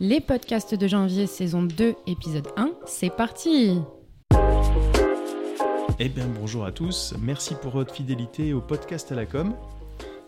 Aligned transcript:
Les 0.00 0.20
podcasts 0.20 0.76
de 0.76 0.86
janvier, 0.86 1.26
saison 1.26 1.64
2, 1.64 1.96
épisode 2.06 2.46
1, 2.56 2.70
c'est 2.86 3.10
parti 3.10 3.80
Eh 5.98 6.08
bien 6.08 6.28
bonjour 6.38 6.64
à 6.64 6.70
tous, 6.70 7.14
merci 7.20 7.56
pour 7.56 7.72
votre 7.72 7.92
fidélité 7.92 8.52
au 8.52 8.60
podcast 8.60 9.10
à 9.10 9.16
la 9.16 9.26
com. 9.26 9.56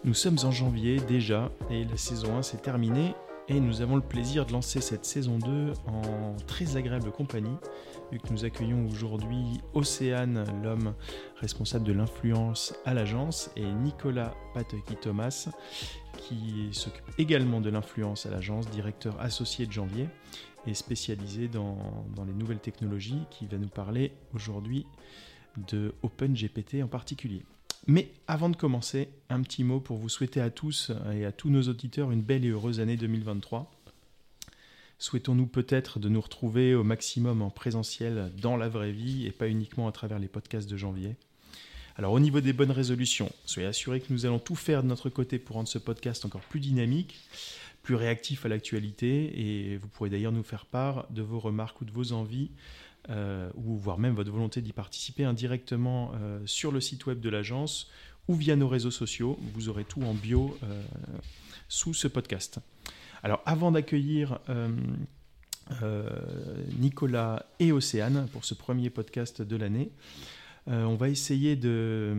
Nous 0.03 0.15
sommes 0.15 0.39
en 0.43 0.51
janvier 0.51 0.99
déjà 0.99 1.53
et 1.71 1.85
la 1.85 1.97
saison 1.97 2.37
1 2.39 2.43
s'est 2.43 2.57
terminée 2.57 3.15
et 3.49 3.61
nous 3.61 3.81
avons 3.81 3.95
le 3.95 4.03
plaisir 4.03 4.45
de 4.45 4.53
lancer 4.53 4.81
cette 4.81 5.05
saison 5.05 5.39
2 5.39 5.73
en 5.87 6.37
très 6.49 6.77
agréable 6.77 7.13
compagnie 7.13 7.57
vu 8.11 8.19
que 8.19 8.33
nous 8.33 8.45
accueillons 8.45 8.87
aujourd'hui 8.87 9.61
Océane, 9.75 10.45
l'homme 10.65 10.95
responsable 11.37 11.85
de 11.85 11.93
l'influence 11.93 12.75
à 12.85 12.95
l'agence, 12.95 13.51
et 13.57 13.65
Nicolas 13.65 14.35
Pateki-Thomas, 14.55 15.49
qui 16.21 16.69
s'occupe 16.73 17.05
également 17.19 17.61
de 17.61 17.71
l'influence 17.71 18.27
à 18.27 18.31
l'agence, 18.31 18.69
directeur 18.71 19.21
associé 19.21 19.67
de 19.67 19.73
Janvier 19.73 20.09
et 20.67 20.75
spécialisé 20.75 21.49
dans, 21.49 21.77
les 22.27 22.33
nouvelles 22.33 22.61
technologies, 22.61 23.23
qui 23.31 23.47
va 23.47 23.57
nous 23.57 23.69
parler 23.69 24.13
aujourd'hui 24.35 24.87
de 25.69 25.95
OpenGPT 26.03 26.83
en 26.83 26.89
particulier. 26.89 27.43
Mais 27.87 28.13
avant 28.29 28.51
de 28.51 28.57
commencer, 28.57 29.09
un 29.31 29.43
petit 29.43 29.65
mot 29.65 29.81
pour 29.81 29.97
vous 29.97 30.09
souhaiter 30.09 30.41
à 30.41 30.51
tous 30.51 30.93
et 31.15 31.25
à 31.25 31.33
tous 31.33 31.49
nos 31.49 31.63
auditeurs 31.63 32.11
une 32.11 32.23
belle 32.23 32.45
et 32.45 32.51
heureuse 32.51 32.81
année 32.81 32.97
2023. 32.97 33.71
Souhaitons-nous 34.99 35.47
peut-être 35.47 35.99
de 35.99 36.11
nous 36.11 36.21
retrouver 36.21 36.75
au 36.75 36.85
maximum 36.85 37.41
en 37.41 37.49
présentiel 37.49 38.31
dans 38.41 38.59
la 38.59 38.69
vraie 38.69 38.93
vie 38.93 39.27
et 39.27 39.33
pas 39.33 39.49
uniquement 39.49 39.89
à 39.89 39.93
travers 39.93 40.19
les 40.19 40.29
podcasts 40.29 40.69
de 40.69 40.77
janvier 40.77 41.17
alors 42.01 42.15
au 42.15 42.19
niveau 42.19 42.41
des 42.41 42.55
bonnes 42.55 42.71
résolutions, 42.71 43.31
soyez 43.45 43.69
assurés 43.69 44.01
que 44.01 44.11
nous 44.11 44.25
allons 44.25 44.39
tout 44.39 44.55
faire 44.55 44.83
de 44.83 44.89
notre 44.89 45.11
côté 45.11 45.39
pour 45.39 45.57
rendre 45.57 45.69
ce 45.69 45.77
podcast 45.77 46.25
encore 46.25 46.41
plus 46.41 46.59
dynamique, 46.59 47.21
plus 47.83 47.95
réactif 47.95 48.47
à 48.47 48.49
l'actualité, 48.49 49.39
et 49.39 49.77
vous 49.77 49.87
pourrez 49.87 50.09
d'ailleurs 50.09 50.33
nous 50.33 50.43
faire 50.43 50.65
part 50.65 51.07
de 51.11 51.21
vos 51.21 51.39
remarques 51.39 51.79
ou 51.83 51.85
de 51.85 51.91
vos 51.91 52.13
envies, 52.13 52.53
euh, 53.11 53.51
ou 53.55 53.77
voire 53.77 53.99
même 53.99 54.15
votre 54.15 54.31
volonté 54.31 54.63
d'y 54.63 54.73
participer 54.73 55.25
indirectement 55.25 56.13
euh, 56.15 56.41
sur 56.47 56.73
le 56.73 56.81
site 56.81 57.05
web 57.05 57.21
de 57.21 57.29
l'agence 57.29 57.91
ou 58.29 58.35
via 58.35 58.57
nos 58.57 58.67
réseaux 58.67 58.91
sociaux. 58.91 59.39
Vous 59.53 59.69
aurez 59.69 59.85
tout 59.85 60.01
en 60.01 60.15
bio 60.15 60.57
euh, 60.63 60.83
sous 61.69 61.93
ce 61.93 62.09
podcast. 62.09 62.61
Alors 63.23 63.43
avant 63.45 63.73
d'accueillir 63.73 64.39
Nicolas 66.79 67.45
et 67.59 67.73
Océane 67.73 68.27
pour 68.33 68.47
ce 68.47 68.55
premier 68.55 68.89
podcast 68.89 69.43
de 69.43 69.57
l'année, 69.57 69.91
euh, 70.71 70.85
on 70.85 70.95
va 70.95 71.09
essayer 71.09 71.57
de, 71.57 72.15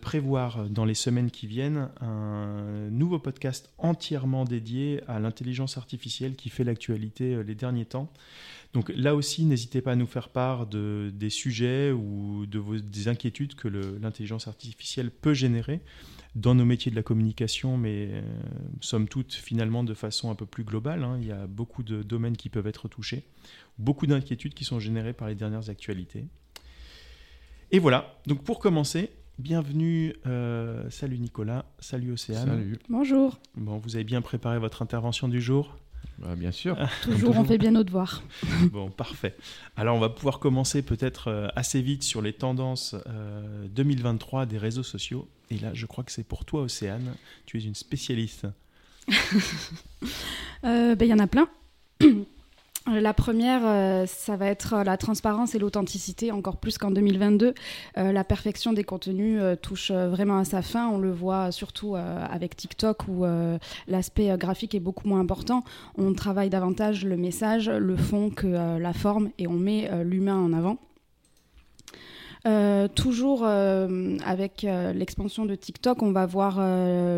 prévoir 0.00 0.68
dans 0.68 0.84
les 0.84 0.94
semaines 0.94 1.30
qui 1.30 1.46
viennent 1.46 1.88
un 2.00 2.88
nouveau 2.90 3.18
podcast 3.18 3.72
entièrement 3.78 4.44
dédié 4.44 5.00
à 5.08 5.18
l'intelligence 5.18 5.76
artificielle 5.76 6.36
qui 6.36 6.50
fait 6.50 6.62
l'actualité 6.62 7.34
euh, 7.34 7.42
les 7.42 7.54
derniers 7.54 7.86
temps. 7.86 8.12
Donc 8.74 8.92
là 8.94 9.14
aussi, 9.14 9.44
n'hésitez 9.44 9.80
pas 9.80 9.92
à 9.92 9.96
nous 9.96 10.06
faire 10.06 10.28
part 10.28 10.66
de, 10.66 11.10
des 11.14 11.30
sujets 11.30 11.90
ou 11.92 12.44
des 12.46 13.08
inquiétudes 13.08 13.54
que 13.54 13.68
l'intelligence 13.68 14.48
artificielle 14.48 15.10
peut 15.10 15.34
générer 15.34 15.80
dans 16.34 16.54
nos 16.54 16.64
métiers 16.64 16.90
de 16.90 16.96
la 16.96 17.04
communication, 17.04 17.76
mais 17.76 18.08
euh, 18.10 18.22
somme 18.80 19.08
toute 19.08 19.32
finalement 19.32 19.84
de 19.84 19.94
façon 19.94 20.30
un 20.30 20.34
peu 20.34 20.46
plus 20.46 20.64
globale. 20.64 21.04
Hein. 21.04 21.18
Il 21.20 21.26
y 21.26 21.32
a 21.32 21.46
beaucoup 21.46 21.82
de 21.82 22.02
domaines 22.02 22.36
qui 22.36 22.48
peuvent 22.48 22.66
être 22.66 22.88
touchés, 22.88 23.24
beaucoup 23.78 24.06
d'inquiétudes 24.06 24.54
qui 24.54 24.64
sont 24.64 24.80
générées 24.80 25.12
par 25.12 25.28
les 25.28 25.36
dernières 25.36 25.70
actualités. 25.70 26.26
Et 27.70 27.78
voilà, 27.78 28.18
donc 28.26 28.42
pour 28.42 28.58
commencer, 28.58 29.10
bienvenue, 29.38 30.14
euh, 30.26 30.88
salut 30.90 31.18
Nicolas, 31.18 31.64
salut 31.78 32.12
Océane. 32.12 32.46
Salut. 32.46 32.78
Bonjour. 32.88 33.38
Bon, 33.56 33.78
vous 33.78 33.96
avez 33.96 34.04
bien 34.04 34.22
préparé 34.22 34.58
votre 34.58 34.82
intervention 34.82 35.28
du 35.28 35.40
jour? 35.40 35.76
Bah, 36.18 36.36
Bien 36.36 36.52
sûr. 36.52 36.76
Toujours, 37.02 37.36
on 37.36 37.44
fait 37.44 37.58
bien 37.58 37.72
nos 37.72 37.82
devoirs. 37.82 38.22
bon, 38.72 38.90
parfait. 38.90 39.34
Alors 39.76 39.96
on 39.96 40.00
va 40.00 40.10
pouvoir 40.10 40.38
commencer 40.38 40.82
peut-être 40.82 41.28
euh, 41.28 41.48
assez 41.56 41.82
vite 41.82 42.02
sur 42.02 42.22
les 42.22 42.32
tendances 42.32 42.94
2023 43.70 44.42
euh, 44.42 44.46
des 44.46 44.58
réseaux 44.58 44.82
sociaux. 44.82 45.28
Et 45.50 45.58
là, 45.58 45.70
je 45.74 45.86
crois 45.86 46.04
que 46.04 46.12
c'est 46.12 46.26
pour 46.26 46.44
toi 46.44 46.62
Océane, 46.62 47.14
tu 47.46 47.58
es 47.58 47.62
une 47.64 47.74
spécialiste. 47.74 48.46
Ben, 50.62 50.96
il 50.98 51.08
y 51.08 51.12
en 51.12 51.18
a 51.18 51.26
plein. 51.26 51.46
La 52.86 53.14
première, 53.14 53.62
euh, 53.64 54.04
ça 54.06 54.36
va 54.36 54.46
être 54.46 54.74
euh, 54.74 54.84
la 54.84 54.98
transparence 54.98 55.54
et 55.54 55.58
l'authenticité, 55.58 56.30
encore 56.32 56.58
plus 56.58 56.76
qu'en 56.76 56.90
2022. 56.90 57.54
Euh, 57.96 58.12
la 58.12 58.24
perfection 58.24 58.74
des 58.74 58.84
contenus 58.84 59.40
touche 59.62 59.90
vraiment 59.90 60.36
à 60.36 60.44
sa 60.44 60.60
fin. 60.60 60.88
On 60.88 60.98
le 60.98 61.10
voit 61.10 61.50
surtout 61.50 61.96
avec 61.96 62.56
TikTok 62.56 63.08
où 63.08 63.24
l'aspect 63.88 64.36
graphique 64.36 64.74
est 64.74 64.80
beaucoup 64.80 65.08
moins 65.08 65.20
important. 65.20 65.64
On 65.96 66.12
travaille 66.12 66.50
davantage 66.50 67.04
le 67.04 67.16
message, 67.16 67.70
le 67.70 67.96
fond 67.96 68.30
que 68.30 68.46
la 68.78 68.92
forme 68.92 69.30
et 69.38 69.46
on 69.46 69.54
met 69.54 69.90
l'humain 70.04 70.36
en 70.36 70.52
avant. 70.52 70.78
Euh, 72.46 72.88
toujours 72.88 73.42
euh, 73.44 74.18
avec 74.24 74.64
euh, 74.64 74.92
l'expansion 74.92 75.46
de 75.46 75.54
TikTok, 75.54 76.02
on 76.02 76.12
va 76.12 76.26
voir 76.26 76.60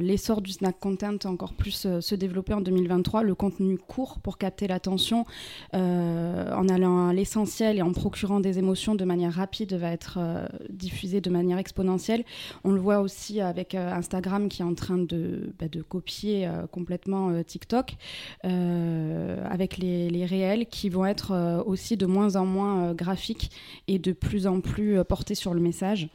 l'essor 0.00 0.40
du 0.40 0.52
snack 0.52 0.78
content 0.78 1.16
encore 1.24 1.52
plus 1.52 1.86
se 2.00 2.14
développer 2.14 2.54
en 2.54 2.60
2023. 2.60 3.22
Le 3.22 3.34
contenu 3.34 3.78
court 3.78 4.18
pour 4.20 4.38
capter 4.38 4.66
l'attention 4.66 5.24
en 5.72 6.68
allant 6.68 7.08
à 7.08 7.12
l'essentiel 7.12 7.78
et 7.78 7.82
en 7.82 7.92
procurant 7.92 8.40
des 8.40 8.58
émotions 8.58 8.94
de 8.94 9.04
manière 9.04 9.32
rapide 9.32 9.74
va 9.74 9.90
être 9.90 10.18
diffusé 10.70 11.20
de 11.20 11.30
manière 11.30 11.58
exponentielle. 11.58 12.24
On 12.64 12.72
le 12.72 12.80
voit 12.80 13.00
aussi 13.00 13.40
avec 13.40 13.74
Instagram 13.74 14.48
qui 14.48 14.62
est 14.62 14.64
en 14.64 14.74
train 14.74 14.98
de, 14.98 15.52
bah, 15.58 15.66
copier 15.88 16.48
complètement 16.72 17.42
TikTok 17.42 17.96
avec 18.44 19.78
les, 19.78 20.26
réels 20.26 20.66
qui 20.66 20.88
vont 20.88 21.06
être 21.06 21.62
aussi 21.66 21.96
de 21.96 22.06
moins 22.06 22.36
en 22.36 22.46
moins 22.46 22.94
graphiques 22.94 23.50
et 23.88 23.98
de 23.98 24.12
plus 24.12 24.46
en 24.46 24.60
plus 24.60 25.04
porter 25.16 25.34
sur 25.34 25.54
le 25.54 25.60
message. 25.60 26.08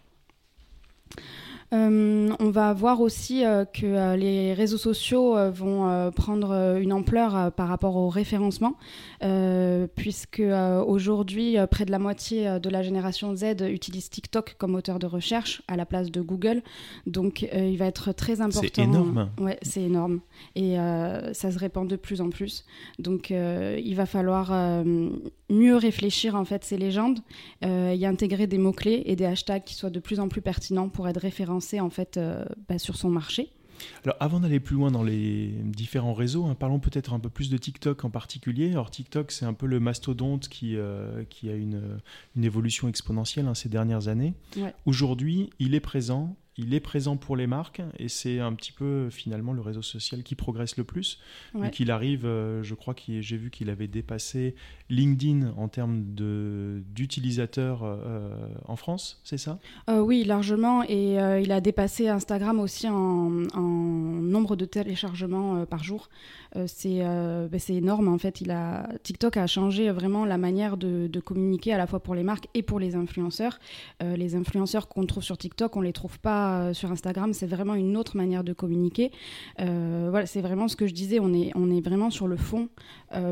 Euh, 1.74 2.30
on 2.38 2.50
va 2.50 2.74
voir 2.74 3.00
aussi 3.00 3.46
euh, 3.46 3.64
que 3.64 3.86
euh, 3.86 4.18
les 4.18 4.54
réseaux 4.54 4.78
sociaux 4.78 5.36
vont 5.52 6.12
prendre 6.16 6.78
une 6.82 6.92
ampleur 6.92 7.52
par 7.54 7.68
rapport 7.68 7.96
au 7.96 8.10
référencement, 8.10 8.76
puisque 9.96 10.42
aujourd'hui, 10.86 11.58
près 11.70 11.86
de 11.86 11.92
la 11.92 12.00
moitié 12.00 12.60
de 12.60 12.70
la 12.70 12.82
génération 12.82 13.36
Z 13.36 13.62
utilise 13.70 14.10
TikTok 14.10 14.56
comme 14.58 14.72
moteur 14.72 15.00
de 15.00 15.08
recherche 15.08 15.62
à 15.68 15.76
la 15.76 15.86
place 15.86 16.12
de 16.12 16.22
Google. 16.22 16.62
Donc, 17.08 17.42
il 17.54 17.78
va 17.78 17.86
être 17.86 18.12
très 18.12 18.42
important. 18.42 18.62
C'est 18.62 18.82
énorme. 18.82 19.30
Ouais, 19.40 19.58
c'est 19.62 19.84
énorme. 19.84 20.20
Et 20.56 20.76
ça 21.34 21.52
se 21.52 21.60
répand 21.60 21.88
de 21.88 21.96
plus 21.96 22.22
en 22.22 22.30
plus. 22.30 22.66
Donc, 23.00 23.30
il 23.30 23.94
va 23.96 24.06
falloir 24.06 24.52
mieux 25.50 25.76
réfléchir 25.76 26.36
en 26.36 26.46
fait 26.46 26.64
ces 26.64 26.78
légendes, 26.78 27.20
y 27.64 28.06
intégrer 28.06 28.48
des 28.48 28.58
mots-clés 28.58 29.04
et 29.06 29.16
des 29.16 29.26
hashtags 29.26 29.64
qui 29.64 29.76
soient 29.76 29.90
de 29.90 30.00
plus 30.00 30.20
en 30.20 30.28
plus 30.28 30.42
pertinents 30.42 30.90
pour 30.90 31.08
être 31.08 31.20
référencés 31.20 31.61
en 31.80 31.90
fait 31.90 32.18
euh, 32.18 32.46
bah, 32.68 32.78
sur 32.78 32.96
son 32.96 33.10
marché. 33.10 33.50
Alors 34.04 34.16
avant 34.20 34.40
d'aller 34.40 34.60
plus 34.60 34.76
loin 34.76 34.92
dans 34.92 35.04
les 35.04 35.48
différents 35.64 36.14
réseaux, 36.14 36.46
hein, 36.46 36.56
parlons 36.56 36.80
peut-être 36.80 37.14
un 37.14 37.20
peu 37.20 37.30
plus 37.30 37.50
de 37.50 37.58
TikTok 37.58 38.06
en 38.06 38.10
particulier. 38.10 38.72
Alors 38.72 38.92
TikTok, 38.92 39.32
c'est 39.32 39.46
un 39.46 39.54
peu 39.54 39.66
le 39.66 39.80
mastodonte 39.80 40.50
qui, 40.50 40.76
euh, 40.76 41.24
qui 41.30 41.50
a 41.50 41.56
une, 41.56 42.00
une, 42.36 42.44
évolution 42.44 42.88
exponentielle 42.88 43.48
hein, 43.48 43.56
ces 43.56 43.70
dernières 43.70 44.08
années. 44.08 44.34
Aujourd'hui, 44.86 45.50
il 45.60 45.74
est 45.74 45.80
présent 45.80 46.36
il 46.58 46.74
est 46.74 46.80
présent 46.80 47.18
pour 47.18 47.36
les 47.36 47.48
marques 47.48 47.82
et 47.98 48.10
c'est 48.10 48.40
un 48.40 48.54
petit 48.54 48.72
peu 48.72 49.10
finalement 49.10 49.54
le 49.54 49.62
réseau 49.62 49.82
social 49.82 50.22
qui 50.24 50.36
progresse 50.36 50.78
le 50.78 50.84
plus. 50.84 51.20
Ouais. 51.54 51.66
Vu 51.66 51.72
qu'il 51.72 51.92
arrive, 51.92 52.26
euh, 52.26 52.62
je 52.62 52.76
crois 52.76 52.94
que 52.94 53.22
j'ai 53.22 53.38
vu 53.38 53.50
qu'il 53.50 53.70
avait 53.70 53.88
dépassé 53.88 54.56
LinkedIn 54.90 55.54
en 55.58 55.68
termes 55.70 56.04
d'utilisateurs 56.04 57.82
euh, 57.84 58.36
en 58.66 58.76
France, 58.76 59.22
c'est 59.24 59.38
ça? 59.38 59.60
Euh, 59.90 60.00
Oui, 60.00 60.24
largement. 60.24 60.84
Et 60.84 61.16
il 61.42 61.52
a 61.52 61.62
dépassé 61.62 62.10
Instagram 62.10 62.60
aussi 62.60 62.88
en, 62.90 63.32
en 63.54 63.62
nombre 63.62 64.56
de 64.56 64.66
téléchargements 64.66 65.66
par 65.66 65.84
jour. 65.84 66.10
Euh, 66.58 66.68
euh, 66.86 67.48
ben, 67.48 67.60
c'est 67.60 67.76
énorme 67.76 68.08
en 68.08 68.18
fait. 68.18 68.42
Il 68.42 68.52
a, 68.52 68.90
TikTok 69.04 69.38
a 69.38 69.48
changé 69.48 69.90
vraiment 69.92 70.26
la 70.26 70.38
manière 70.38 70.78
de, 70.78 71.10
communiquer 71.24 71.74
à 71.74 71.78
la 71.78 71.88
fois 71.88 72.02
pour 72.02 72.16
les 72.16 72.24
marques 72.24 72.48
et 72.54 72.64
pour 72.64 72.80
les 72.80 72.96
influenceurs. 72.96 73.60
Euh, 74.02 74.16
les 74.16 74.36
influenceurs 74.36 74.88
qu'on 74.88 75.06
trouve 75.06 75.24
sur 75.24 75.38
TikTok, 75.38 75.76
on 75.76 75.82
les 75.82 75.94
trouve 75.94 76.20
pas 76.20 76.51
sur 76.74 76.92
Instagram. 76.92 77.34
C'est 77.34 77.48
vraiment 77.48 77.76
une 77.76 77.98
autre 77.98 78.18
manière 78.18 78.44
de 78.44 78.54
communiquer. 78.54 79.12
voilà, 79.58 80.26
c'est 80.26 80.42
vraiment 80.42 80.68
ce 80.68 80.76
que 80.76 80.88
je 80.88 80.94
disais. 80.94 81.20
On 81.20 81.34
est, 81.34 81.52
on 81.56 81.70
est 81.72 81.82
vraiment 81.82 82.10
sur 82.10 82.28
le 82.28 82.38
fond 82.38 82.70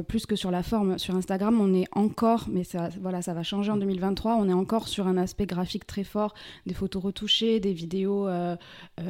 plus 0.07 0.25
que 0.25 0.35
sur 0.35 0.51
la 0.51 0.63
forme. 0.63 0.97
Sur 0.97 1.15
Instagram, 1.15 1.59
on 1.61 1.73
est 1.73 1.87
encore, 1.93 2.47
mais 2.51 2.63
ça, 2.63 2.89
voilà, 3.01 3.21
ça 3.21 3.33
va 3.33 3.43
changer 3.43 3.71
en 3.71 3.77
2023. 3.77 4.35
On 4.35 4.49
est 4.49 4.53
encore 4.53 4.87
sur 4.87 5.07
un 5.07 5.17
aspect 5.17 5.45
graphique 5.45 5.87
très 5.87 6.03
fort, 6.03 6.33
des 6.65 6.73
photos 6.73 7.03
retouchées, 7.03 7.59
des 7.59 7.73
vidéos 7.73 8.27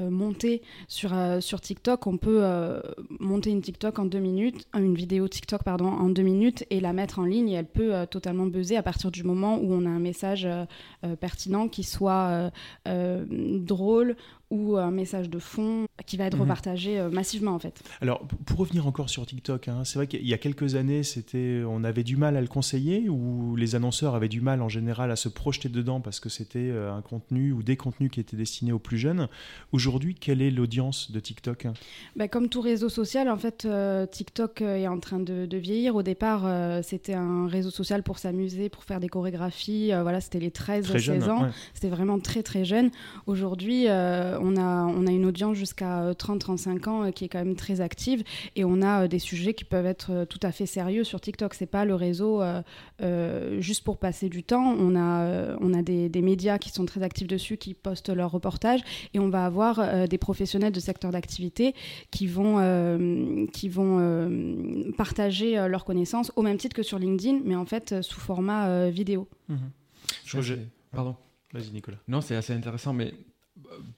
montées 0.09 0.61
sur 0.87 1.11
sur 1.39 1.61
TikTok. 1.61 2.07
On 2.07 2.17
peut 2.17 2.43
monter 3.19 3.49
une 3.49 3.61
TikTok 3.61 3.99
en 3.99 4.05
deux 4.05 4.19
minutes, 4.19 4.67
une 4.75 4.95
vidéo 4.95 5.27
TikTok 5.27 5.63
pardon, 5.63 5.87
en 5.87 6.09
deux 6.09 6.23
minutes 6.23 6.65
et 6.69 6.79
la 6.79 6.93
mettre 6.93 7.19
en 7.19 7.25
ligne 7.25 7.49
et 7.49 7.53
elle 7.53 7.65
peut 7.65 7.93
euh, 7.93 8.05
totalement 8.05 8.45
buzzer 8.45 8.77
à 8.77 8.83
partir 8.83 9.11
du 9.11 9.23
moment 9.23 9.57
où 9.57 9.73
on 9.73 9.85
a 9.85 9.89
un 9.89 9.99
message 9.99 10.45
euh, 10.45 10.65
euh, 11.05 11.15
pertinent 11.15 11.67
qui 11.67 11.83
soit 11.83 12.51
drôle 12.85 13.88
rôle 13.89 14.15
ou 14.51 14.77
un 14.77 14.91
message 14.91 15.29
de 15.29 15.37
fond 15.37 15.85
qui 16.05 16.17
va 16.17 16.25
être 16.25 16.35
mhm. 16.35 16.41
repartagé 16.41 16.99
euh, 16.99 17.09
massivement 17.09 17.51
en 17.51 17.59
fait. 17.59 17.81
Alors 18.01 18.27
pour 18.45 18.57
revenir 18.57 18.87
encore 18.87 19.09
sur 19.09 19.25
TikTok, 19.25 19.67
hein, 19.67 19.83
c'est 19.83 19.99
vrai 19.99 20.07
qu'il 20.07 20.25
y 20.25 20.33
a 20.33 20.37
quelques 20.37 20.75
années, 20.75 21.03
c'était, 21.03 21.61
on 21.67 21.83
avait 21.83 22.03
du 22.03 22.17
mal 22.17 22.35
à 22.35 22.41
le 22.41 22.47
conseiller 22.47 23.09
ou 23.09 23.55
les 23.55 23.75
annonceurs 23.75 24.15
avaient 24.15 24.29
du 24.29 24.41
mal 24.41 24.61
en 24.61 24.69
général 24.69 25.11
à 25.11 25.15
se 25.15 25.29
projeter 25.29 25.69
dedans 25.69 26.01
parce 26.01 26.19
que 26.19 26.29
c'était 26.29 26.69
euh, 26.71 26.93
un 26.93 27.01
contenu 27.01 27.51
ou 27.51 27.61
des 27.61 27.77
contenus 27.77 28.09
qui 28.09 28.19
étaient 28.19 28.37
destinés 28.37 28.71
aux 28.71 28.79
plus 28.79 28.97
jeunes. 28.97 29.27
Aujourd'hui, 29.71 30.15
quelle 30.15 30.41
est 30.41 30.51
l'audience 30.51 31.11
de 31.11 31.19
TikTok? 31.19 31.67
Bah, 32.15 32.27
Comme 32.27 32.49
tout 32.49 32.61
réseau 32.61 32.89
social, 32.89 33.29
en 33.29 33.37
fait, 33.37 33.65
euh, 33.65 34.07
TikTok 34.07 34.61
est 34.61 34.87
en 34.87 34.99
train 34.99 35.19
de, 35.19 35.47
vieillir. 35.59 35.95
Au 35.95 36.03
départ, 36.03 36.47
c'était 36.83 37.13
un 37.13 37.47
réseau 37.47 37.69
social 37.69 38.01
pour 38.01 38.17
s'amuser, 38.17 38.69
pour 38.69 38.85
faire 38.85 39.01
des 39.01 39.09
chorégraphies. 39.09 39.91
voilà, 39.91 40.21
c'était 40.21 40.39
les 40.39 40.51
13-16 40.51 41.29
ans. 41.29 41.49
C'était 41.73 41.89
vraiment 41.89 42.17
très 42.19 42.43
très 42.43 42.63
jeune. 42.63 42.91
Aujourd'hui, 43.27 43.87
on, 44.41 44.57
a, 44.57 44.85
on 44.85 45.07
a 45.07 45.11
une 45.11 45.25
audience 45.25 45.55
jusqu'à 45.55 46.11
30-35 46.11 46.89
ans 46.89 47.11
qui 47.11 47.25
est 47.25 47.29
quand 47.29 47.39
même 47.39 47.55
très 47.55 47.81
active 47.81 48.23
et 48.55 48.65
on 48.65 48.81
a 48.81 49.07
des 49.07 49.19
sujets 49.19 49.53
qui 49.53 49.63
peuvent 49.63 49.85
être 49.85 50.25
tout 50.25 50.39
à 50.43 50.51
fait 50.51 50.65
sérieux 50.65 51.03
sur 51.03 51.21
TikTok. 51.21 51.53
C'est 51.53 51.65
pas 51.65 51.85
le 51.85 51.95
réseau 51.95 52.41
juste 53.59 53.83
pour 53.83 53.97
passer 53.97 54.29
du 54.29 54.43
temps. 54.43 54.75
On 54.77 54.95
a, 54.95 55.55
on 55.59 55.73
a 55.73 55.81
des, 55.81 56.09
des, 56.09 56.21
médias 56.21 56.57
qui 56.57 56.69
sont 56.69 56.85
très 56.85 57.03
actifs 57.03 57.27
dessus, 57.27 57.57
qui 57.57 57.73
postent 57.73 58.09
leurs 58.09 58.31
reportages 58.31 58.81
et 59.13 59.19
on 59.19 59.29
va 59.29 59.45
avoir 59.45 60.07
des 60.07 60.17
professionnels 60.17 60.71
de 60.71 60.79
secteur 60.79 61.11
d'activité 61.11 61.73
qui 62.11 62.27
vont, 62.27 63.47
qui 63.53 63.69
vont 63.69 64.91
partager 64.97 65.55
leurs 65.67 65.85
connaissances 65.85 66.31
au 66.35 66.41
même 66.41 66.57
titre 66.57 66.75
que 66.75 66.83
sur 66.83 66.99
LinkedIn, 66.99 67.41
mais 67.45 67.55
en 67.55 67.65
fait 67.65 68.01
sous 68.01 68.19
format 68.19 68.89
vidéo. 68.89 69.27
Mmh. 69.47 69.55
Je, 70.25 70.55
Pardon. 70.91 71.15
Vas-y 71.53 71.71
Nicolas. 71.71 71.97
Non, 72.07 72.21
c'est 72.21 72.35
assez 72.35 72.53
intéressant, 72.53 72.93
mais 72.93 73.13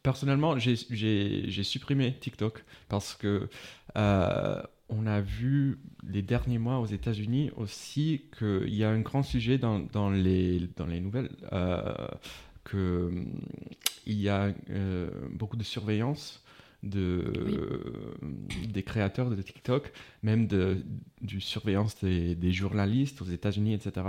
personnellement, 0.04 0.58
j'ai 0.58 1.64
supprimé 1.64 2.14
TikTok 2.20 2.64
parce 2.90 3.14
que 3.14 3.50
euh, 3.98 4.62
on 4.90 5.08
a 5.08 5.22
vu 5.22 5.80
les 6.08 6.22
derniers 6.22 6.58
mois 6.58 6.80
aux 6.80 6.86
États-Unis 6.86 7.52
aussi 7.56 8.24
qu'il 8.38 8.74
y 8.74 8.84
a 8.84 8.90
un 8.90 9.00
grand 9.00 9.24
sujet 9.24 9.58
dans, 9.58 9.80
dans, 9.80 10.10
les, 10.10 10.70
dans 10.76 10.86
les 10.86 11.00
nouvelles, 11.00 11.30
euh, 11.54 12.08
qu'il 12.70 13.32
y 14.06 14.30
a 14.30 14.54
euh, 14.70 15.10
beaucoup 15.32 15.58
de 15.58 15.64
surveillance 15.64 16.44
de, 16.84 17.32
des 18.68 18.84
créateurs 18.84 19.30
de 19.30 19.42
TikTok, 19.42 19.92
même 20.24 20.48
de, 20.48 20.84
du 21.22 21.42
surveillance 21.42 21.96
des, 22.04 22.52
journalistes 22.52 23.22
aux 23.22 23.26
États-Unis, 23.26 23.74
etc. 23.74 24.06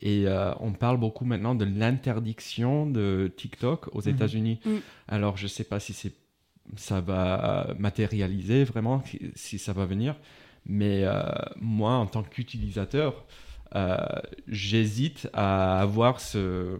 Et 0.00 0.26
euh, 0.26 0.52
on 0.60 0.72
parle 0.72 0.98
beaucoup 0.98 1.24
maintenant 1.24 1.54
de 1.54 1.64
l'interdiction 1.64 2.86
de 2.86 3.32
TikTok 3.36 3.88
aux 3.94 4.02
mhm. 4.02 4.14
États-Unis. 4.14 4.60
Mm. 4.64 4.70
Alors, 5.08 5.36
je 5.36 5.44
ne 5.44 5.48
sais 5.48 5.64
pas 5.64 5.80
si 5.80 5.92
c'est 5.92 6.12
ça 6.76 7.00
va 7.00 7.74
matérialiser 7.78 8.64
vraiment, 8.64 9.02
si 9.34 9.58
ça 9.58 9.72
va 9.72 9.84
venir. 9.84 10.14
Mais 10.66 11.02
euh, 11.04 11.22
moi, 11.60 11.94
en 11.94 12.06
tant 12.06 12.22
qu'utilisateur, 12.22 13.24
euh, 13.74 13.96
j'hésite 14.48 15.28
à 15.32 15.80
avoir 15.80 16.20
ce, 16.20 16.78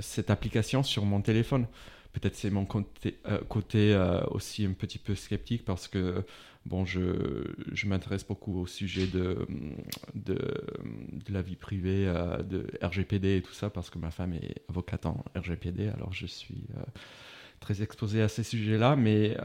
cette 0.00 0.30
application 0.30 0.82
sur 0.82 1.04
mon 1.04 1.20
téléphone. 1.20 1.66
Peut-être 2.12 2.36
c'est 2.36 2.50
mon 2.50 2.66
côté, 2.66 3.18
euh, 3.26 3.38
côté 3.48 3.94
euh, 3.94 4.20
aussi 4.30 4.66
un 4.66 4.72
petit 4.72 4.98
peu 4.98 5.14
sceptique 5.14 5.64
parce 5.64 5.88
que 5.88 6.22
bon, 6.66 6.84
je, 6.84 7.44
je 7.72 7.86
m'intéresse 7.86 8.26
beaucoup 8.26 8.60
au 8.60 8.66
sujet 8.66 9.06
de, 9.06 9.46
de, 10.14 10.34
de 10.34 11.32
la 11.32 11.40
vie 11.40 11.56
privée, 11.56 12.06
euh, 12.06 12.42
de 12.42 12.66
RGPD 12.82 13.38
et 13.38 13.42
tout 13.42 13.54
ça 13.54 13.70
parce 13.70 13.88
que 13.88 13.98
ma 13.98 14.10
femme 14.10 14.34
est 14.34 14.62
avocate 14.68 15.06
en 15.06 15.24
RGPD, 15.34 15.88
alors 15.88 16.12
je 16.12 16.26
suis 16.26 16.66
très 17.60 17.80
exposé 17.80 18.20
à 18.20 18.28
ces 18.28 18.42
sujets-là, 18.42 18.94
mais 18.96 19.36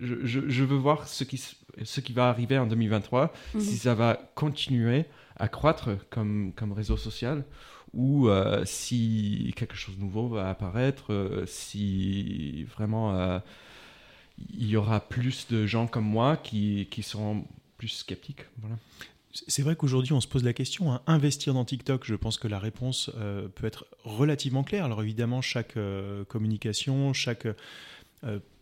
je, 0.00 0.48
je, 0.48 0.64
veux 0.64 0.76
voir 0.76 1.06
ce 1.06 1.24
qui, 1.24 1.40
ce 1.82 2.00
qui 2.00 2.12
va 2.12 2.28
arriver 2.28 2.58
en 2.58 2.66
2023, 2.66 3.32
mhm. 3.54 3.60
si 3.60 3.76
ça 3.76 3.94
va 3.94 4.32
continuer 4.34 5.04
à 5.36 5.48
croître 5.48 5.90
comme, 6.10 6.52
comme 6.54 6.72
réseau 6.72 6.96
social 6.96 7.44
ou 7.94 8.28
euh, 8.28 8.64
si 8.64 9.52
quelque 9.56 9.74
chose 9.74 9.96
de 9.96 10.00
nouveau 10.00 10.28
va 10.28 10.48
apparaître, 10.48 11.12
euh, 11.12 11.44
si 11.46 12.64
vraiment 12.74 13.16
euh, 13.16 13.38
il 14.54 14.66
y 14.66 14.76
aura 14.76 15.00
plus 15.00 15.48
de 15.48 15.66
gens 15.66 15.86
comme 15.86 16.04
moi 16.04 16.36
qui, 16.36 16.88
qui 16.90 17.02
seront 17.02 17.44
plus 17.78 17.88
sceptiques. 17.88 18.44
Voilà. 18.58 18.76
C'est 19.32 19.62
vrai 19.62 19.76
qu'aujourd'hui, 19.76 20.12
on 20.12 20.20
se 20.20 20.26
pose 20.26 20.42
la 20.42 20.52
question, 20.52 20.92
hein, 20.92 21.02
investir 21.06 21.54
dans 21.54 21.64
TikTok, 21.64 22.04
je 22.04 22.16
pense 22.16 22.36
que 22.36 22.48
la 22.48 22.58
réponse 22.58 23.12
peut 23.54 23.64
être 23.64 23.86
relativement 24.02 24.64
claire. 24.64 24.84
Alors 24.84 25.02
évidemment, 25.02 25.40
chaque 25.40 25.78
communication, 26.26 27.12
chaque 27.12 27.46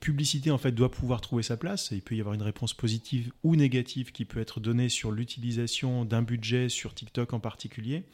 publicité 0.01 0.51
en 0.51 0.59
fait 0.59 0.73
doit 0.73 0.91
pouvoir 0.91 1.23
trouver 1.23 1.43
sa 1.43 1.57
place. 1.57 1.89
il 1.91 2.03
peut 2.03 2.17
y 2.17 2.21
avoir 2.21 2.35
une 2.35 2.43
réponse 2.43 2.75
positive 2.75 3.33
ou 3.45 3.57
négative 3.57 4.13
qui 4.13 4.27
peut 4.27 4.41
être 4.41 4.61
donnée 4.61 4.91
sur 4.91 5.11
l'utilisation 5.11 6.05
d'un 6.05 6.21
budget 6.21 6.69
sur 6.69 6.95
TikTok 6.95 7.33
en 7.33 7.41
particulier. 7.41 8.05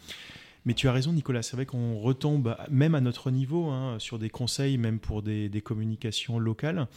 Mais 0.67 0.73
tu 0.73 0.89
as 0.89 0.93
raison, 0.93 1.13
Nicolas. 1.13 1.43
C'est 1.43 1.57
vrai 1.57 1.67
qu'on 1.67 1.99
retombe, 1.99 2.57
même 2.71 2.95
à 2.95 3.01
notre 3.01 3.31
niveau, 3.31 3.67
hein, 3.67 3.99
sur 3.99 4.19
des 4.19 4.31
conseils, 4.31 4.79
même 4.79 4.99
pour 4.99 5.23
des, 5.23 5.51
communications 5.63 6.39
locales. 6.39 6.89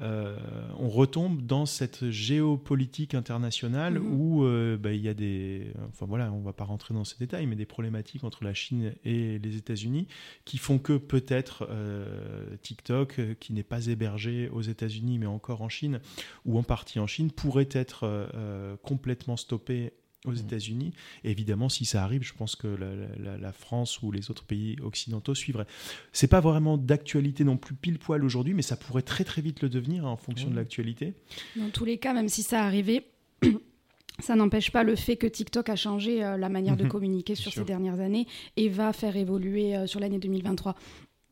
Euh, 0.00 0.36
on 0.78 0.88
retombe 0.88 1.44
dans 1.44 1.66
cette 1.66 2.10
géopolitique 2.10 3.14
internationale 3.14 3.98
mhm. 3.98 4.14
où 4.14 4.44
euh, 4.44 4.76
bah, 4.76 4.92
il 4.92 5.00
y 5.00 5.08
a 5.08 5.14
des. 5.14 5.72
Enfin 5.88 6.06
voilà, 6.06 6.32
on 6.32 6.38
ne 6.38 6.44
va 6.44 6.52
pas 6.52 6.64
rentrer 6.64 6.94
dans 6.94 7.04
ces 7.04 7.16
détails, 7.18 7.46
mais 7.46 7.56
des 7.56 7.66
problématiques 7.66 8.22
entre 8.22 8.44
la 8.44 8.54
Chine 8.54 8.94
et 9.04 9.40
les 9.40 9.56
États-Unis 9.56 10.06
qui 10.44 10.58
font 10.58 10.78
que 10.78 10.96
peut-être 10.96 11.66
euh, 11.68 12.56
TikTok, 12.62 13.20
qui 13.40 13.52
n'est 13.52 13.64
pas 13.64 13.86
hébergé 13.86 14.48
aux 14.50 14.62
États-Unis, 14.62 15.18
mais 15.18 15.26
encore 15.26 15.62
en 15.62 15.68
Chine, 15.68 16.00
ou 16.44 16.58
en 16.58 16.62
partie 16.62 17.00
en 17.00 17.08
Chine, 17.08 17.32
pourrait 17.32 17.68
être 17.72 18.28
complètement 18.82 19.36
stoppé 19.36 19.92
aux 20.24 20.32
mm. 20.32 20.38
États-Unis. 20.38 20.92
évidemment, 21.24 21.68
si 21.68 21.84
ça 21.84 22.02
arrive, 22.02 22.22
je 22.22 22.34
pense 22.34 22.56
que 22.56 22.66
la, 22.68 23.52
France 23.52 24.02
ou 24.02 24.10
les 24.10 24.30
autres 24.30 24.44
pays 24.44 24.76
occidentaux 24.82 25.34
suivraient. 25.34 25.66
C'est 26.12 26.28
pas 26.28 26.40
vraiment 26.40 26.76
d'actualité 26.76 27.44
non 27.44 27.56
plus 27.56 27.74
pile 27.74 27.98
poil 27.98 28.24
aujourd'hui, 28.24 28.54
mais 28.54 28.62
ça 28.62 28.76
pourrait 28.76 29.02
très 29.02 29.24
très 29.24 29.42
vite 29.42 29.62
le 29.62 29.68
devenir 29.68 30.06
hein, 30.06 30.10
en 30.10 30.16
fonction 30.16 30.50
de 30.50 30.56
l'actualité. 30.56 31.14
Dans 31.56 31.70
tous 31.70 31.84
les 31.84 31.98
cas, 31.98 32.12
même 32.12 32.28
si 32.28 32.42
ça 32.42 32.64
arrivait. 32.64 33.06
Ça 34.20 34.34
n'empêche 34.34 34.72
pas 34.72 34.82
le 34.82 34.96
fait 34.96 35.16
que 35.16 35.28
TikTok 35.28 35.68
a 35.68 35.76
changé 35.76 36.24
euh, 36.24 36.36
la 36.36 36.48
manière 36.48 36.76
de 36.76 36.82
mhm. 36.82 36.88
communiquer 36.88 37.36
sur 37.36 37.52
ces 37.52 37.62
dernières 37.62 38.00
années 38.00 38.26
et 38.56 38.68
va 38.68 38.92
faire 38.92 39.16
évoluer 39.16 39.76
euh, 39.76 39.86
sur 39.86 40.00
l'année 40.00 40.18
2023. 40.18 40.74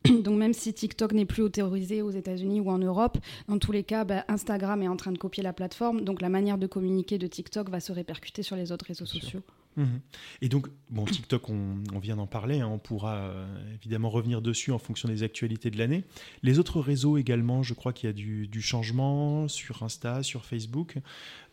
Donc 0.22 0.38
même 0.38 0.52
si 0.52 0.72
TikTok 0.72 1.12
n'est 1.12 1.24
plus 1.24 1.42
autorisé 1.42 2.02
aux 2.02 2.10
États-Unis 2.10 2.60
ou 2.60 2.70
en 2.70 2.78
Europe, 2.78 3.18
dans 3.48 3.58
tous 3.58 3.72
les 3.72 3.84
cas, 3.84 4.04
bah, 4.04 4.24
Instagram 4.28 4.82
est 4.82 4.88
en 4.88 4.96
train 4.96 5.12
de 5.12 5.18
copier 5.18 5.42
la 5.42 5.52
plateforme. 5.52 6.02
Donc 6.02 6.20
la 6.20 6.28
manière 6.28 6.58
de 6.58 6.66
communiquer 6.66 7.18
de 7.18 7.26
TikTok 7.26 7.70
va 7.70 7.80
se 7.80 7.92
répercuter 7.92 8.42
sur 8.42 8.56
les 8.56 8.72
autres 8.72 8.86
réseaux 8.86 9.06
sociaux. 9.06 9.40
Mhm. 9.76 10.00
Et 10.40 10.48
donc, 10.48 10.68
bon, 10.88 11.04
TikTok, 11.04 11.50
on, 11.50 11.98
vient 11.98 12.16
d'en 12.16 12.26
parler, 12.26 12.60
hein, 12.60 12.68
on 12.68 12.78
pourra 12.78 13.16
euh, 13.16 13.74
évidemment 13.74 14.08
revenir 14.08 14.40
dessus 14.40 14.72
en 14.72 14.78
fonction 14.78 15.08
des 15.08 15.22
actualités 15.22 15.70
de 15.70 15.78
l'année. 15.78 16.04
Les 16.42 16.58
autres 16.58 16.80
réseaux 16.80 17.18
également, 17.18 17.62
je 17.62 17.74
crois 17.74 17.92
qu'il 17.92 18.08
y 18.08 18.10
a 18.10 18.12
du, 18.12 18.62
changement 18.62 19.48
sur 19.48 19.82
Insta, 19.82 20.22
sur 20.22 20.44
Facebook. 20.44 20.98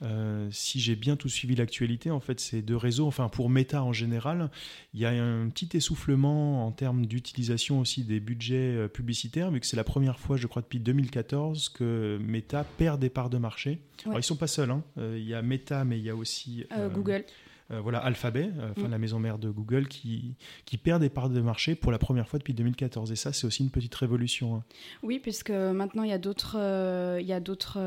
Euh, 0.01 0.48
si 0.51 0.80
j'ai 0.80 0.96
bien 0.96 1.15
tout 1.15 1.30
suivi 1.30 1.56
l'actualité, 1.56 2.12
en 2.12 2.20
fait, 2.20 2.39
ces 2.39 2.62
deux 2.62 2.77
réseaux, 2.77 3.08
enfin 3.08 3.27
pour 3.30 3.50
Meta 3.50 3.84
en 3.84 3.94
général, 3.94 4.50
il 4.94 5.01
y 5.01 5.06
a 5.06 5.12
un 5.12 5.50
petit 5.50 5.77
essoufflement 5.77 6.65
en 6.65 6.72
termes 6.72 7.06
d'utilisation 7.06 7.80
aussi 7.80 8.03
des 8.03 8.20
budgets 8.20 8.75
euh, 8.75 8.88
publicitaires, 8.88 9.51
vu 9.51 9.60
que 9.60 9.65
c'est 9.65 9.77
la 9.77 9.84
première 9.84 10.20
fois, 10.20 10.38
je 10.38 10.48
crois, 10.48 10.62
depuis 10.62 10.80
2014 10.80 11.70
que 11.70 12.18
Meta 12.22 12.63
perd 12.63 13.01
des 13.01 13.10
parts 13.10 13.30
de 13.30 13.38
marché. 13.38 13.80
Alors, 14.06 14.20
ils 14.20 14.24
sont 14.24 14.36
pas 14.36 14.48
seuls, 14.48 14.72
hein. 14.72 14.84
il 14.98 15.24
y 15.24 15.34
a 15.34 15.42
Meta, 15.42 15.84
mais 15.84 15.98
il 16.00 16.06
y 16.06 16.10
a 16.10 16.15
aussi... 16.15 16.65
Google. 16.94 17.25
Euh, 17.72 17.79
voilà, 17.82 18.00
Alphabet, 18.00 18.51
euh, 18.60 18.74
mm. 18.75 18.89
la 18.89 18.98
maison 18.98 19.20
mère 19.20 19.38
de 19.38 19.50
Google, 19.50 19.88
qui, 19.88 20.36
qui 20.65 20.77
perd 20.77 21.01
des 21.01 21.10
parts 21.10 21.29
de 21.29 21.41
marché 21.41 21.75
pour 21.75 21.91
la 21.91 22.00
première 22.00 22.27
fois 22.27 22.39
depuis 22.39 22.53
2014. 22.53 23.12
Et 23.12 23.15
ça, 23.15 23.34
c'est 23.34 23.48
aussi 23.48 23.63
une 23.63 23.72
petite 23.72 23.96
révolution. 23.96 24.55
Hein. 24.55 24.63
Oui, 25.01 25.20
puisque 25.20 25.51
maintenant, 25.51 26.03
il 26.03 26.10
y 26.10 26.13
a 26.13 26.17
d'autres 26.17 26.58
euh, 26.58 27.17
il 27.20 27.27
y 27.27 27.34
a 27.34 27.39
d'autres 27.39 27.79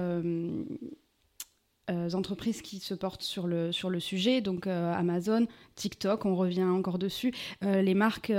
entreprises 2.15 2.63
qui 2.63 2.81
se 2.81 2.95
portent 2.95 3.23
sur 3.23 3.47
le, 3.47 3.71
sur 3.71 3.91
le 3.91 4.01
sujet, 4.01 4.41
donc 4.41 4.67
Amazon, 4.67 5.47
TikTok, 5.77 6.25
on 6.25 6.35
revient 6.35 6.65
encore 6.65 6.99
dessus. 6.99 7.33
les 7.63 7.95
marques 7.95 8.33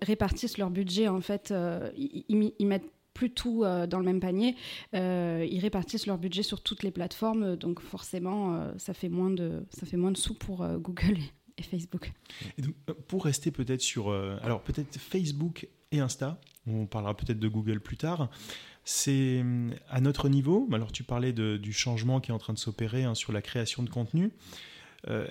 répartissent 0.00 0.58
leur 0.58 0.70
budget, 0.70 1.08
en 1.08 1.20
fait, 1.20 1.52
ils 1.96 2.66
mettent 2.66 2.93
plus 3.14 3.30
tout 3.30 3.64
euh, 3.64 3.86
dans 3.86 3.98
le 3.98 4.04
même 4.04 4.20
panier. 4.20 4.56
Euh, 4.94 5.46
ils 5.50 5.60
répartissent 5.60 6.06
leur 6.06 6.18
budget 6.18 6.42
sur 6.42 6.62
toutes 6.62 6.82
les 6.82 6.90
plateformes, 6.90 7.56
donc 7.56 7.80
forcément, 7.80 8.56
euh, 8.56 8.72
ça, 8.76 8.92
fait 8.92 9.08
moins 9.08 9.30
de, 9.30 9.64
ça 9.70 9.86
fait 9.86 9.96
moins 9.96 10.10
de 10.10 10.18
sous 10.18 10.34
pour 10.34 10.66
Google 10.78 11.18
et, 11.56 11.62
Facebook. 11.62 12.12
pour 13.06 13.24
rester 13.24 13.52
peut-être 13.52 13.80
sur... 13.80 14.10
alors 14.10 14.60
peut-être 14.62 14.98
Facebook 14.98 15.68
et 15.92 16.00
Insta, 16.00 16.40
on 16.66 16.86
parlera 16.86 17.16
peut-être 17.16 17.38
de 17.38 17.48
Google 17.48 17.80
plus 17.80 17.96
tard. 17.96 18.28
C'est 18.82 19.42
à 19.88 20.00
notre 20.00 20.28
niveau, 20.28 20.68
alors 20.72 20.92
tu 20.92 21.04
parlais 21.04 21.32
du 21.32 21.72
changement 21.72 22.20
qui 22.20 22.32
est 22.32 22.34
en 22.34 22.38
train 22.38 22.52
de 22.52 22.58
s'opérer 22.58 23.04
hein, 23.04 23.14
sur 23.14 23.32
la 23.32 23.40
création 23.40 23.82
de 23.82 23.88
contenu. 23.88 24.32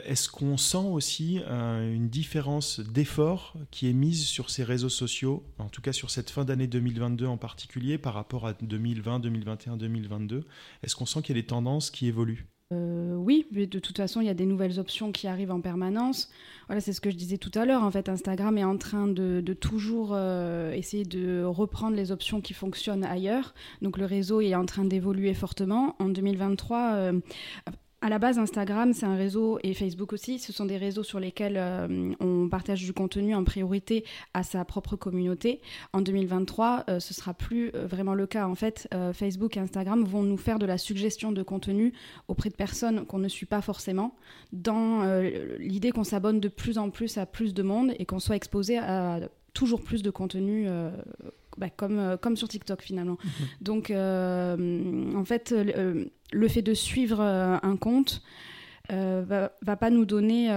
Est-ce 0.05 0.29
qu'on 0.29 0.57
sent 0.57 0.77
aussi 0.77 1.39
une 1.47 2.09
différence 2.09 2.79
d'effort 2.79 3.55
qui 3.71 3.89
est 3.89 3.93
mise 3.93 4.25
sur 4.25 4.49
ces 4.49 4.63
réseaux 4.63 4.89
sociaux, 4.89 5.43
en 5.57 5.69
tout 5.69 5.81
cas 5.81 5.93
sur 5.93 6.09
cette 6.09 6.29
fin 6.29 6.45
d'année 6.45 6.67
2022 6.67 7.25
en 7.25 7.37
particulier, 7.37 7.97
par 7.97 8.13
rapport 8.13 8.45
à 8.45 8.53
2020, 8.53 9.19
2021, 9.19 9.77
2022 9.77 10.45
Est-ce 10.83 10.95
qu'on 10.95 11.05
sent 11.05 11.21
qu'il 11.21 11.35
y 11.35 11.39
a 11.39 11.41
des 11.41 11.47
tendances 11.47 11.89
qui 11.89 12.07
évoluent? 12.07 12.47
Euh, 12.73 13.15
oui, 13.15 13.45
de 13.51 13.79
toute 13.79 13.97
façon, 13.97 14.21
il 14.21 14.27
y 14.27 14.29
a 14.29 14.33
des 14.33 14.45
nouvelles 14.45 14.79
options 14.79 15.11
qui 15.11 15.27
arrivent 15.27 15.51
en 15.51 15.61
permanence. 15.61 16.29
Voilà, 16.67 16.81
c'est 16.81 16.93
ce 16.93 17.01
que 17.01 17.11
je 17.11 17.15
disais 17.15 17.37
tout 17.37 17.51
à 17.55 17.65
l'heure. 17.65 17.83
En 17.83 17.91
fait, 17.91 18.09
Instagram 18.09 18.57
est 18.57 18.63
en 18.63 18.77
train 18.77 19.07
de, 19.07 19.41
toujours 19.53 20.11
euh, 20.13 20.71
essayer 20.71 21.03
de 21.03 21.43
reprendre 21.43 21.95
les 21.95 22.11
options 22.11 22.41
qui 22.41 22.53
fonctionnent 22.53 23.03
ailleurs. 23.03 23.53
Donc, 23.81 23.97
le 23.97 24.05
réseau 24.05 24.41
est 24.41 24.55
en 24.55 24.65
train 24.65 24.85
d'évoluer 24.85 25.33
fortement. 25.33 25.95
En 25.99 26.09
2023, 26.09 27.11
à 28.03 28.09
la 28.09 28.19
base, 28.19 28.37
Instagram, 28.37 28.91
c'est 28.91 29.05
un 29.05 29.15
réseau, 29.15 29.59
et 29.63 29.73
Facebook 29.73 30.11
aussi, 30.11 30.37
ce 30.37 30.51
sont 30.51 30.65
des 30.65 30.75
réseaux 30.75 31.03
sur 31.03 31.21
lesquels 31.21 31.55
euh, 31.55 32.11
on 32.19 32.49
partage 32.49 32.83
du 32.83 32.91
contenu 32.91 33.33
en 33.33 33.45
priorité 33.45 34.03
à 34.33 34.43
sa 34.43 34.65
propre 34.65 34.97
communauté. 34.97 35.61
En 35.93 36.01
2023, 36.01 36.83
euh, 36.89 36.99
ce 36.99 37.13
sera 37.13 37.33
plus 37.33 37.71
euh, 37.73 37.87
vraiment 37.87 38.13
le 38.13 38.27
cas. 38.27 38.45
En 38.45 38.55
fait, 38.55 38.89
Facebook 39.13 39.55
et 39.55 39.61
Instagram 39.61 40.03
vont 40.03 40.21
nous 40.21 40.35
faire 40.35 40.59
de 40.59 40.65
la 40.65 40.77
suggestion 40.77 41.31
de 41.31 41.43
contenu 41.43 41.93
auprès 42.27 42.49
de 42.49 42.55
personnes 42.55 43.05
qu'on 43.05 43.19
ne 43.19 43.29
suit 43.29 43.45
pas 43.45 43.61
forcément, 43.61 44.15
dans 44.51 45.03
l'idée 45.57 45.91
qu'on 45.91 46.03
s'abonne 46.03 46.41
de 46.41 46.49
plus 46.49 46.77
en 46.77 46.89
plus 46.89 47.17
à 47.17 47.25
plus 47.25 47.53
de 47.53 47.63
monde 47.63 47.93
et 47.99 48.05
qu'on 48.05 48.19
soit 48.19 48.35
exposé 48.35 48.77
à 48.79 49.21
toujours 49.53 49.81
plus 49.81 50.03
de 50.03 50.09
contenu 50.09 50.67
bah, 51.57 51.69
comme, 51.69 51.99
euh, 51.99 52.17
comme 52.17 52.35
sur 52.35 52.47
TikTok 52.47 52.81
finalement. 52.81 53.17
Mhm. 53.23 53.47
Donc 53.61 53.91
euh, 53.91 55.15
en 55.15 55.25
fait, 55.25 55.51
euh, 55.51 56.05
le 56.33 56.47
fait 56.47 56.61
de 56.61 56.73
suivre 56.73 57.21
un 57.21 57.77
compte 57.77 58.21
va, 58.89 59.51
va, 59.61 59.75
pas 59.77 59.89
nous 59.89 60.05
donner 60.05 60.49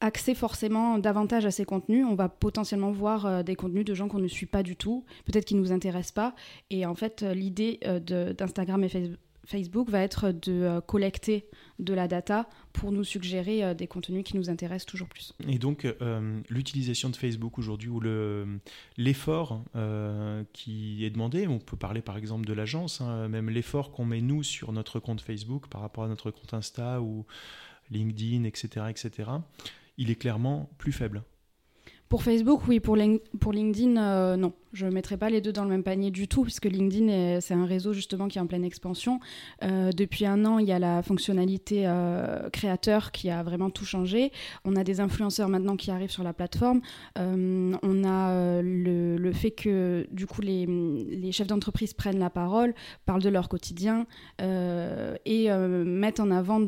accès 0.00 0.34
forcément 0.34 0.98
davantage 0.98 1.46
à 1.46 1.50
ces 1.50 1.64
contenus. 1.64 2.04
On 2.08 2.14
va 2.14 2.28
potentiellement 2.28 2.90
voir 2.90 3.44
des 3.44 3.54
contenus 3.54 3.84
de 3.84 3.94
gens 3.94 4.08
qu'on 4.08 4.18
ne 4.18 4.28
suit 4.28 4.46
pas 4.46 4.62
du 4.62 4.76
tout, 4.76 5.04
peut-être 5.26 5.44
qui 5.44 5.54
nous 5.54 5.72
intéressent 5.72 6.12
pas. 6.12 6.34
Et 6.70 6.86
en 6.86 6.94
fait, 6.94 7.22
l'idée 7.22 7.78
d'Instagram 8.36 8.82
et 8.82 8.88
Facebook 9.44 9.90
va 9.90 10.00
être 10.00 10.30
de 10.30 10.52
euh, 10.52 10.80
collecter 10.80 11.46
de 11.78 11.94
la 11.94 12.06
data 12.06 12.48
pour 12.72 12.92
nous 12.92 13.04
suggérer 13.04 13.64
euh, 13.64 13.74
des 13.74 13.86
contenus 13.86 14.24
qui 14.24 14.36
nous 14.36 14.50
intéressent 14.50 14.86
toujours 14.86 15.08
plus. 15.08 15.34
Et 15.48 15.58
donc, 15.58 15.84
euh, 15.84 16.40
l'utilisation 16.48 17.10
de 17.10 17.16
Facebook 17.16 17.58
aujourd'hui, 17.58 17.88
ou 17.88 18.00
l'effort 18.96 19.64
qui 20.52 21.04
est 21.04 21.10
demandé, 21.10 21.46
on 21.46 21.58
peut 21.58 21.76
parler 21.76 22.02
par 22.02 22.16
exemple 22.16 22.46
de 22.46 22.52
l'agence, 22.52 23.00
hein, 23.00 23.28
même 23.28 23.50
l'effort 23.50 23.90
qu'on 23.90 24.04
met 24.04 24.20
nous 24.20 24.42
sur 24.42 24.72
notre 24.72 25.00
compte 25.00 25.20
Facebook 25.20 25.68
par 25.68 25.80
rapport 25.80 26.04
à 26.04 26.08
notre 26.08 26.30
compte 26.30 26.54
Insta 26.54 27.00
ou 27.00 27.26
LinkedIn, 27.90 28.44
etc., 28.44 28.86
etc., 28.88 29.30
il 29.98 30.10
est 30.10 30.16
clairement 30.16 30.70
plus 30.78 30.92
faible. 30.92 31.22
Pour 32.12 32.24
Facebook, 32.24 32.60
oui. 32.68 32.78
Pour, 32.78 32.94
LinkedIn, 32.94 33.96
euh, 33.96 34.36
non. 34.36 34.52
Je 34.74 34.84
ne 34.84 34.90
mettrai 34.90 35.16
pas 35.16 35.30
les 35.30 35.40
deux 35.40 35.52
dans 35.52 35.64
le 35.64 35.70
même 35.70 35.82
panier 35.82 36.10
du 36.10 36.28
tout, 36.28 36.42
puisque 36.42 36.66
LinkedIn, 36.66 37.40
c'est 37.40 37.54
un 37.54 37.64
réseau 37.64 37.94
justement 37.94 38.28
qui 38.28 38.36
est 38.36 38.40
en 38.40 38.46
pleine 38.46 38.64
expansion. 38.64 39.18
Euh, 39.62 39.92
depuis 39.92 40.26
un 40.26 40.44
an, 40.44 40.58
il 40.58 40.66
y 40.66 40.72
a 40.72 40.78
la 40.78 41.02
fonctionnalité 41.02 41.84
euh, 41.86 42.50
créateur 42.50 43.12
qui 43.12 43.30
a 43.30 43.42
vraiment 43.42 43.70
tout 43.70 43.86
changé. 43.86 44.30
On 44.66 44.76
a 44.76 44.84
des 44.84 45.00
influenceurs 45.00 45.48
maintenant 45.48 45.76
qui 45.76 45.90
arrivent 45.90 46.10
sur 46.10 46.22
la 46.22 46.34
plateforme. 46.34 46.82
on 47.16 48.04
a 48.04 48.60
le, 48.62 49.32
fait 49.32 49.52
que, 49.52 50.06
du 50.10 50.26
coup, 50.26 50.42
les 50.42 51.32
chefs 51.32 51.46
d'entreprise 51.46 51.94
prennent 51.94 52.18
la 52.18 52.30
parole, 52.30 52.74
parlent 53.06 53.22
de 53.22 53.30
leur 53.30 53.48
quotidien 53.48 54.06
et 54.38 55.48
mettent 55.50 56.20
en 56.20 56.30
avant 56.30 56.60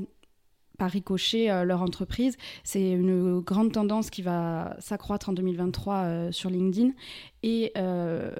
par 0.79 0.91
ricochet 0.91 1.51
euh, 1.51 1.65
leur 1.65 1.83
entreprise. 1.83 2.37
C'est 2.63 2.91
une 2.91 3.41
grande 3.41 3.73
tendance 3.73 4.11
qui 4.11 4.23
va 4.23 4.77
s'accroître 4.79 5.29
en 5.29 5.33
2023 5.33 5.95
euh, 5.95 6.33
sur 6.33 6.51
LinkedIn. 6.51 6.91
Et 7.43 7.73
euh, 7.77 8.33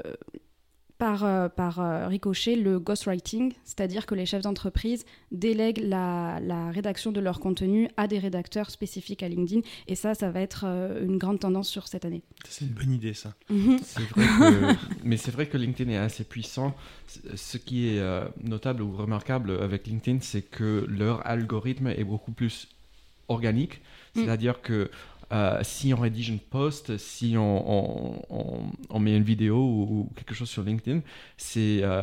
par, 0.99 1.25
euh, 1.25 1.49
par 1.49 1.81
euh, 1.81 2.07
ricochet 2.07 2.57
le 2.57 2.79
ghostwriting, 2.79 3.53
c'est-à-dire 3.65 4.07
que 4.07 4.15
les 4.15 4.27
chefs 4.27 4.43
d'entreprise 4.43 5.05
délèguent 5.33 5.83
la, 5.83 6.39
la, 6.41 6.71
rédaction 6.71 7.11
de 7.11 7.21
leur 7.21 7.41
contenu 7.41 7.89
à 7.97 8.07
des 8.07 8.19
rédacteurs 8.19 8.71
spécifiques 8.71 9.23
à 9.23 9.29
LinkedIn. 9.29 9.63
Et 9.89 9.97
ça, 9.97 10.15
ça 10.15 10.31
va 10.31 10.41
être 10.41 10.65
euh, 10.67 11.05
une 11.05 11.19
grande 11.19 11.41
tendance 11.41 11.69
sur 11.69 11.89
cette 11.89 12.05
année. 12.05 12.23
C'est 12.49 12.65
une 12.65 12.73
bonne 12.73 12.93
idée, 12.93 13.15
ça. 13.15 13.35
Mhm. 13.51 13.81
Mais 15.05 15.17
c'est 15.17 15.33
vrai 15.33 15.47
que 15.47 15.57
LinkedIn 15.57 15.91
est 15.91 15.97
assez 15.97 16.25
puissant. 16.25 16.75
Ce 17.35 17.59
qui 17.59 17.89
est 17.89 18.03
notable 18.43 18.83
ou 18.83 18.97
remarquable 18.97 19.51
avec 19.61 19.87
LinkedIn, 19.87 20.19
c'est 20.21 20.43
que 20.43 20.87
leur 20.89 21.27
algorithme 21.27 21.89
est 21.89 22.05
beaucoup 22.05 22.33
plus 22.33 22.69
organique. 23.29 23.81
Mm. 24.15 24.21
C'est-à-dire 24.23 24.63
que 24.63 24.91
euh, 25.33 25.59
si 25.63 25.95
on 25.95 26.01
rédige 26.01 26.29
une 26.29 26.39
post, 26.39 26.97
si 26.99 27.37
on, 27.37 28.23
on, 28.91 28.99
met 29.01 29.17
une 29.17 29.23
vidéo 29.23 29.57
ou, 29.57 30.11
quelque 30.17 30.35
chose 30.35 30.49
sur 30.49 30.63
LinkedIn, 30.63 31.01
c'est 31.37 31.81
euh, 31.83 32.03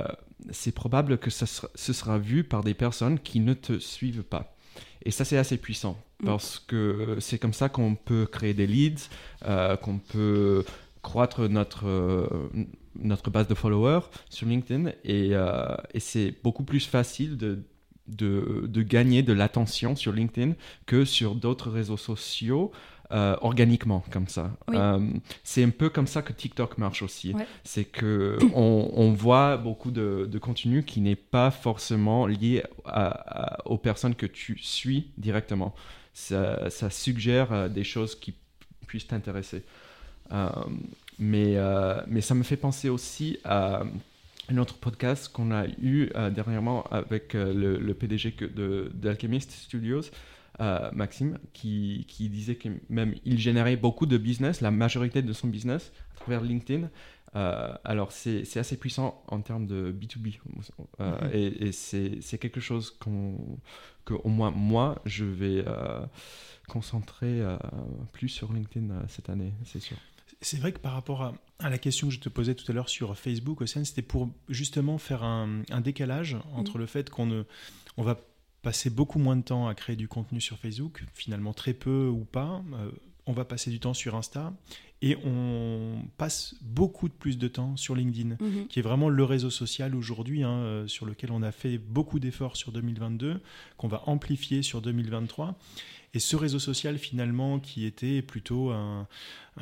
c'est 0.49 0.73
probable 0.73 1.17
que 1.17 1.29
ça 1.29 1.45
ce 1.45 1.93
sera 1.93 2.17
vu 2.17 2.43
par 2.43 2.63
des 2.63 2.73
personnes 2.73 3.19
qui 3.19 3.39
ne 3.39 3.53
te 3.53 3.79
suivent 3.79 4.23
pas. 4.23 4.55
Et 5.03 5.11
ça, 5.11 5.25
c'est 5.25 5.37
assez 5.37 5.57
puissant 5.57 5.97
mm. 6.21 6.25
parce 6.25 6.59
que 6.59 7.17
c'est 7.19 7.37
comme 7.37 7.53
ça 7.53 7.69
qu'on 7.69 7.95
peut 7.95 8.25
créer 8.25 8.53
des 8.53 8.67
leads, 8.67 9.09
euh, 9.45 9.75
qu'on 9.77 9.99
peut 9.99 10.63
croître 11.01 11.49
notre, 11.49 12.49
notre 12.95 13.31
base 13.31 13.47
de 13.47 13.55
followers 13.55 14.01
sur 14.29 14.47
LinkedIn 14.47 14.91
et, 15.03 15.31
et 15.93 15.99
c'est 15.99 16.35
beaucoup 16.43 16.63
plus 16.63 16.85
facile 16.85 17.37
de, 17.37 17.63
de, 18.07 18.65
de, 18.67 18.81
gagner 18.83 19.23
de 19.23 19.33
l'attention 19.33 19.95
sur 19.95 20.11
LinkedIn 20.11 20.53
que 20.85 21.03
sur 21.03 21.33
d'autres 21.33 21.71
réseaux 21.71 21.97
sociaux 21.97 22.71
euh, 23.11 23.35
organiquement 23.41 24.05
comme 24.09 24.29
ça. 24.29 24.51
Euh, 24.69 24.99
c'est 25.43 25.65
un 25.65 25.69
peu 25.69 25.89
comme 25.89 26.07
ça 26.07 26.21
que 26.21 26.31
TikTok 26.31 26.77
marche 26.77 27.01
aussi. 27.01 27.33
C'est 27.65 27.83
que 27.83 28.37
on, 28.53 29.11
voit 29.11 29.57
beaucoup 29.57 29.91
de, 29.91 30.39
contenu 30.39 30.83
qui 30.83 31.01
n'est 31.01 31.17
pas 31.17 31.51
forcément 31.51 32.25
lié 32.25 32.63
aux 33.65 33.77
personnes 33.77 34.15
que 34.15 34.25
tu 34.25 34.57
suis 34.59 35.11
directement. 35.17 35.75
Ça, 36.13 36.69
suggère 36.89 37.51
euh, 37.51 37.67
des 37.67 37.83
choses 37.83 38.15
qui 38.15 38.33
puissent 38.87 39.07
t'intéresser. 39.07 39.63
mais, 41.19 41.57
mais 42.07 42.21
ça 42.21 42.33
me 42.33 42.43
fait 42.43 42.55
penser 42.55 42.87
aussi 42.87 43.39
à 43.43 43.83
un 44.47 44.57
autre 44.57 44.75
podcast 44.75 45.29
qu'on 45.33 45.51
a 45.51 45.65
eu 45.81 46.11
dernièrement 46.31 46.85
avec 46.91 47.33
le, 47.33 47.93
PDG 47.93 48.35
d'Alchemist 48.93 49.51
Studios. 49.51 50.03
Euh, 50.59 50.91
Maxime, 50.91 51.39
qui, 51.53 52.05
qui, 52.09 52.29
disait 52.29 52.55
que 52.55 52.67
même 52.89 53.15
il 53.23 53.39
générait 53.39 53.77
beaucoup 53.77 54.05
de 54.05 54.17
business, 54.17 54.59
la 54.59 54.69
majorité 54.69 55.21
de 55.21 55.31
son 55.31 55.47
business 55.47 55.93
à 56.13 56.19
travers 56.19 56.41
LinkedIn. 56.41 56.89
Euh, 57.35 57.73
alors 57.85 58.11
c'est 58.11 58.57
assez 58.57 58.75
puissant 58.75 59.23
en 59.27 59.39
termes 59.39 59.65
de 59.65 59.95
B2B 59.97 60.39
euh, 60.99 61.21
mhm. 61.21 61.29
et, 61.33 61.67
et 61.67 61.71
c'est 61.71 62.37
quelque 62.37 62.59
chose 62.59 62.91
qu'on 62.99 63.37
que 64.03 64.13
au 64.13 64.27
moins 64.27 64.51
moi 64.51 65.01
je 65.05 65.23
vais 65.23 65.63
concentrer 66.67 67.41
plus 68.11 68.27
sur 68.27 68.51
LinkedIn 68.51 69.07
cette 69.07 69.29
année, 69.29 69.53
c'est 69.63 69.79
sûr. 69.79 69.95
C'est 70.41 70.57
vrai 70.57 70.73
que 70.73 70.79
par 70.79 70.93
rapport 70.93 71.21
à, 71.21 71.33
à, 71.59 71.69
la 71.69 71.77
question 71.77 72.07
que 72.07 72.13
je 72.13 72.19
te 72.19 72.27
posais 72.27 72.55
tout 72.55 72.69
à 72.69 72.73
l'heure 72.73 72.89
sur 72.89 73.17
Facebook, 73.17 73.65
c'était 73.67 74.01
pour 74.01 74.29
justement 74.49 74.97
faire 74.97 75.23
un, 75.23 75.61
un 75.69 75.81
décalage 75.81 76.35
entre 76.53 76.73
mhm. 76.73 76.81
le 76.81 76.85
fait 76.87 77.09
qu'on 77.09 77.25
ne 77.25 77.43
on 77.97 78.03
va 78.03 78.17
passer 78.61 78.89
beaucoup 78.89 79.19
moins 79.19 79.35
de 79.35 79.41
temps 79.41 79.67
à 79.67 79.75
créer 79.75 79.95
du 79.95 80.07
contenu 80.07 80.39
sur 80.41 80.57
Facebook, 80.57 81.03
finalement 81.13 81.53
très 81.53 81.73
peu 81.73 82.07
ou 82.07 82.25
pas. 82.25 82.63
Euh, 82.73 82.91
on 83.25 83.33
va 83.33 83.45
passer 83.45 83.69
du 83.69 83.79
temps 83.79 83.93
sur 83.93 84.15
Insta 84.15 84.53
et 85.01 85.17
on 85.25 86.03
passe 86.17 86.55
beaucoup 86.61 87.07
de 87.07 87.13
plus 87.13 87.37
de 87.37 87.47
temps 87.47 87.75
sur 87.75 87.95
LinkedIn, 87.95 88.37
mhm. 88.39 88.67
qui 88.67 88.79
est 88.79 88.83
vraiment 88.83 89.09
le 89.09 89.23
réseau 89.23 89.49
social 89.49 89.95
aujourd'hui, 89.95 90.43
hein, 90.43 90.57
euh, 90.59 90.87
sur 90.87 91.05
lequel 91.05 91.31
on 91.31 91.41
a 91.41 91.51
fait 91.51 91.77
beaucoup 91.77 92.19
d'efforts 92.19 92.55
sur 92.55 92.71
2022, 92.71 93.41
qu'on 93.77 93.87
va 93.87 94.03
amplifier 94.05 94.61
sur 94.61 94.81
2023. 94.81 95.57
Et 96.13 96.19
ce 96.19 96.35
réseau 96.35 96.59
social, 96.59 96.97
finalement, 96.97 97.59
qui 97.59 97.85
était 97.85 98.21
plutôt 98.21 98.71
un, 98.71 99.07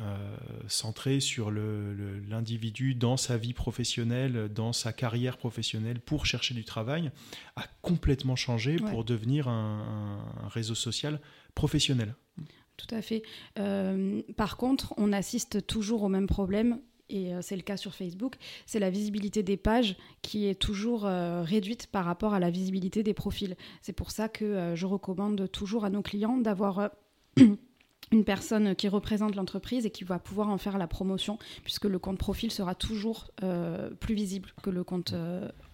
euh, 0.00 0.36
centré 0.66 1.20
sur 1.20 1.50
l'individu 1.50 2.94
dans 2.94 3.16
sa 3.16 3.36
vie 3.36 3.52
professionnelle, 3.52 4.48
dans 4.52 4.72
sa 4.72 4.92
carrière 4.92 5.36
professionnelle 5.36 6.00
pour 6.00 6.26
chercher 6.26 6.54
du 6.54 6.64
travail, 6.64 7.12
a 7.56 7.64
complètement 7.82 8.36
changé 8.36 8.76
pour 8.76 9.04
devenir 9.04 9.48
un, 9.48 10.18
réseau 10.48 10.74
social 10.74 11.20
professionnel. 11.54 12.14
Tout 12.86 12.94
à 12.94 13.02
fait. 13.02 13.22
Euh, 13.58 14.22
par 14.36 14.56
contre, 14.56 14.94
on 14.96 15.12
assiste 15.12 15.66
toujours 15.66 16.02
au 16.02 16.08
même 16.08 16.26
problème 16.26 16.80
et 17.10 17.34
euh, 17.34 17.40
c'est 17.42 17.56
le 17.56 17.62
cas 17.62 17.76
sur 17.76 17.94
Facebook, 17.94 18.36
c'est 18.66 18.78
la 18.78 18.88
visibilité 18.88 19.42
des 19.42 19.56
pages 19.56 19.96
qui 20.22 20.46
est 20.46 20.54
toujours 20.54 21.04
euh, 21.04 21.42
réduite 21.42 21.88
par 21.88 22.04
rapport 22.04 22.32
à 22.32 22.40
la 22.40 22.50
visibilité 22.50 23.02
des 23.02 23.14
profils. 23.14 23.56
C'est 23.82 23.92
pour 23.92 24.10
ça 24.12 24.28
que 24.28 24.44
euh, 24.44 24.76
je 24.76 24.86
recommande 24.86 25.50
toujours 25.50 25.84
à 25.84 25.90
nos 25.90 26.02
clients 26.02 26.38
d'avoir 26.38 26.90
une 28.12 28.24
personne 28.24 28.76
qui 28.76 28.88
représente 28.88 29.34
l'entreprise 29.34 29.86
et 29.86 29.90
qui 29.90 30.04
va 30.04 30.18
pouvoir 30.18 30.48
en 30.48 30.58
faire 30.58 30.78
la 30.78 30.86
promotion, 30.86 31.38
puisque 31.64 31.84
le 31.84 31.98
compte 31.98 32.18
profil 32.18 32.50
sera 32.50 32.74
toujours 32.74 33.30
plus 34.00 34.14
visible 34.16 34.52
que 34.64 34.70
le 34.70 34.82
compte 34.82 35.14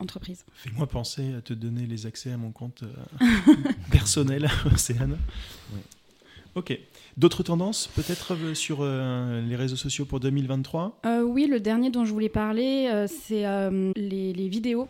entreprise. 0.00 0.44
Fais-moi 0.52 0.86
penser 0.86 1.32
à 1.32 1.40
te 1.40 1.54
donner 1.54 1.86
les 1.86 2.04
accès 2.04 2.32
à 2.32 2.36
mon 2.36 2.52
compte 2.52 2.84
personnel, 3.90 4.50
Océane. 4.70 5.16
Ok. 6.56 6.78
D'autres 7.18 7.42
tendances 7.42 7.86
peut-être 7.88 8.34
euh, 8.34 8.54
sur 8.54 8.78
euh, 8.80 9.42
les 9.42 9.56
réseaux 9.56 9.76
sociaux 9.76 10.06
pour 10.06 10.20
2023 10.20 11.00
euh, 11.04 11.20
Oui, 11.20 11.46
le 11.46 11.60
dernier 11.60 11.90
dont 11.90 12.06
je 12.06 12.12
voulais 12.12 12.30
parler, 12.30 13.06
c'est 13.06 13.44
les, 13.94 14.32
les, 14.32 14.48
vidéos 14.48 14.88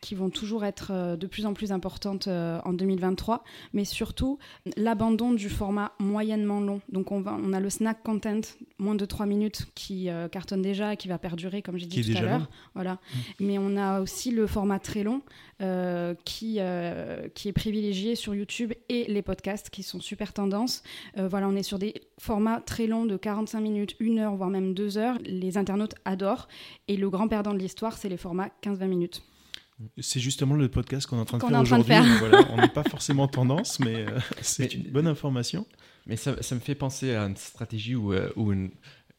qui 0.00 0.14
vont 0.14 0.30
toujours 0.30 0.64
être 0.64 0.90
euh, 0.92 1.16
de 1.16 1.26
plus 1.26 1.46
en 1.46 1.54
plus 1.54 1.72
importantes 1.72 2.28
euh, 2.28 2.60
en 2.64 2.72
2023, 2.72 3.44
mais 3.72 3.84
surtout 3.84 4.38
l'abandon 4.76 5.32
du 5.32 5.48
format 5.48 5.92
moyennement 5.98 6.60
long. 6.60 6.80
Donc 6.90 7.12
on, 7.12 7.20
va, 7.20 7.36
on 7.42 7.52
a 7.52 7.60
le 7.60 7.70
snack 7.70 8.02
content, 8.02 8.40
moins 8.78 8.94
de 8.94 9.04
3 9.04 9.26
minutes, 9.26 9.66
qui 9.74 10.08
euh, 10.08 10.28
cartonne 10.28 10.62
déjà, 10.62 10.96
qui 10.96 11.08
va 11.08 11.18
perdurer, 11.18 11.62
comme 11.62 11.78
j'ai 11.78 11.86
dit 11.86 12.02
tout 12.02 12.16
à 12.16 12.20
l'heure. 12.20 12.48
Voilà. 12.74 12.94
Mmh. 12.94 13.18
Mais 13.40 13.58
on 13.58 13.76
a 13.76 14.00
aussi 14.00 14.30
le 14.30 14.46
format 14.46 14.78
très 14.78 15.02
long, 15.02 15.22
qui, 16.24 16.60
qui 17.34 17.48
est 17.48 17.52
privilégié 17.52 18.14
sur 18.14 18.32
YouTube 18.32 18.72
et 18.88 19.06
les 19.08 19.22
podcasts, 19.22 19.70
qui 19.70 19.82
sont 19.82 20.00
super 20.00 20.32
tendances. 20.32 20.84
voilà, 21.16 21.48
on 21.48 21.56
est 21.56 21.64
sur 21.64 21.80
des 21.80 21.94
formats 22.16 22.60
très 22.60 22.86
longs 22.86 23.06
de 23.06 23.16
45 23.16 23.60
minutes, 23.60 23.96
1 24.00 24.18
heure, 24.18 24.36
voire 24.36 24.50
même 24.50 24.72
2 24.72 24.98
heures. 24.98 25.18
Les 25.24 25.58
internautes 25.58 25.96
adorent. 26.04 26.46
Et 26.86 26.96
le 26.96 27.10
grand 27.10 27.26
perdant 27.26 27.54
de 27.54 27.58
l'histoire, 27.58 27.96
c'est 27.96 28.08
les 28.08 28.16
formats 28.16 28.50
15-20 28.62 28.86
minutes. 28.86 29.22
C'est 30.00 30.20
justement 30.20 30.54
le 30.54 30.68
podcast 30.68 31.06
qu'on 31.06 31.18
est 31.18 31.20
en 31.20 31.24
train 31.24 31.38
de 31.38 31.46
faire 31.46 31.60
aujourd'hui. 31.60 31.94
Voilà, 32.18 32.46
on 32.50 32.56
n'est 32.56 32.68
pas 32.68 32.82
forcément 32.82 33.28
tendance, 33.28 33.78
mais 33.78 34.06
euh, 34.06 34.18
c'est 34.40 34.74
une 34.74 34.90
bonne 34.90 35.06
information. 35.06 35.66
Mais 36.06 36.16
ça, 36.16 36.42
ça, 36.42 36.54
me 36.54 36.60
fait 36.60 36.74
penser 36.74 37.14
à 37.14 37.22
une 37.24 37.36
stratégie 37.36 37.94
ou, 37.94 38.12
euh, 38.12 38.30
ou 38.34 38.52
une, 38.52 38.70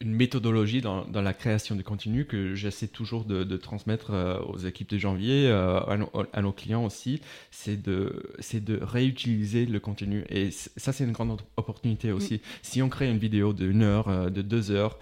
une, 0.02 0.12
méthodologie 0.12 0.82
dans, 0.82 1.06
dans, 1.06 1.22
la 1.22 1.34
création 1.34 1.76
de 1.76 1.84
contenu 1.84 2.26
que 2.26 2.56
j'essaie 2.56 2.88
toujours 2.88 3.26
de, 3.26 3.44
de 3.44 3.58
transmettre 3.58 4.12
euh, 4.12 4.40
aux 4.40 4.58
équipes 4.58 4.90
de 4.90 4.98
janvier, 4.98 5.50
à 5.50 5.96
nos, 5.98 6.10
à, 6.34 6.42
nos, 6.42 6.52
clients 6.52 6.84
aussi. 6.84 7.22
C'est 7.52 7.82
de, 7.82 8.34
de 8.54 8.80
réutiliser 8.82 9.66
le 9.66 9.80
contenu. 9.80 10.26
Et 10.30 10.52
ça, 10.52 10.92
c'est 10.92 11.04
une 11.04 11.14
grande 11.14 11.40
opportunité 11.58 12.12
aussi. 12.12 12.42
Si 12.64 12.82
on 12.82 12.90
crée 12.90 13.10
une 13.10 13.20
vidéo 13.20 13.54
d'une 13.54 13.84
heure, 13.84 14.32
de 14.32 14.42
deux 14.42 14.72
heures, 14.72 14.98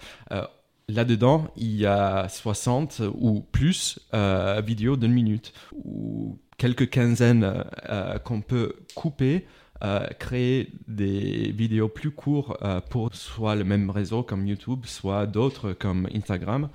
Là-dedans, 0.90 1.48
il 1.56 1.76
y 1.76 1.84
a 1.84 2.28
60 2.30 3.02
ou 3.14 3.40
plus 3.52 3.98
euh, 4.14 4.62
vidéos 4.64 4.96
d'une 4.96 5.12
minute 5.12 5.52
ou 5.84 6.38
quelques 6.56 6.88
quinzaines 6.88 7.64
euh, 7.90 8.18
qu'on 8.18 8.40
peut 8.40 8.72
couper, 8.94 9.44
euh, 9.84 10.06
créer 10.18 10.72
des 10.86 11.52
vidéos 11.52 11.88
plus 11.88 12.10
courtes 12.10 12.56
pour 12.88 13.14
soit 13.14 13.54
le 13.54 13.64
même 13.64 13.90
réseau 13.90 14.22
comme 14.22 14.46
YouTube, 14.46 14.86
soit 14.86 15.26
d'autres 15.26 15.74
comme 15.74 16.08
Instagram, 16.14 16.70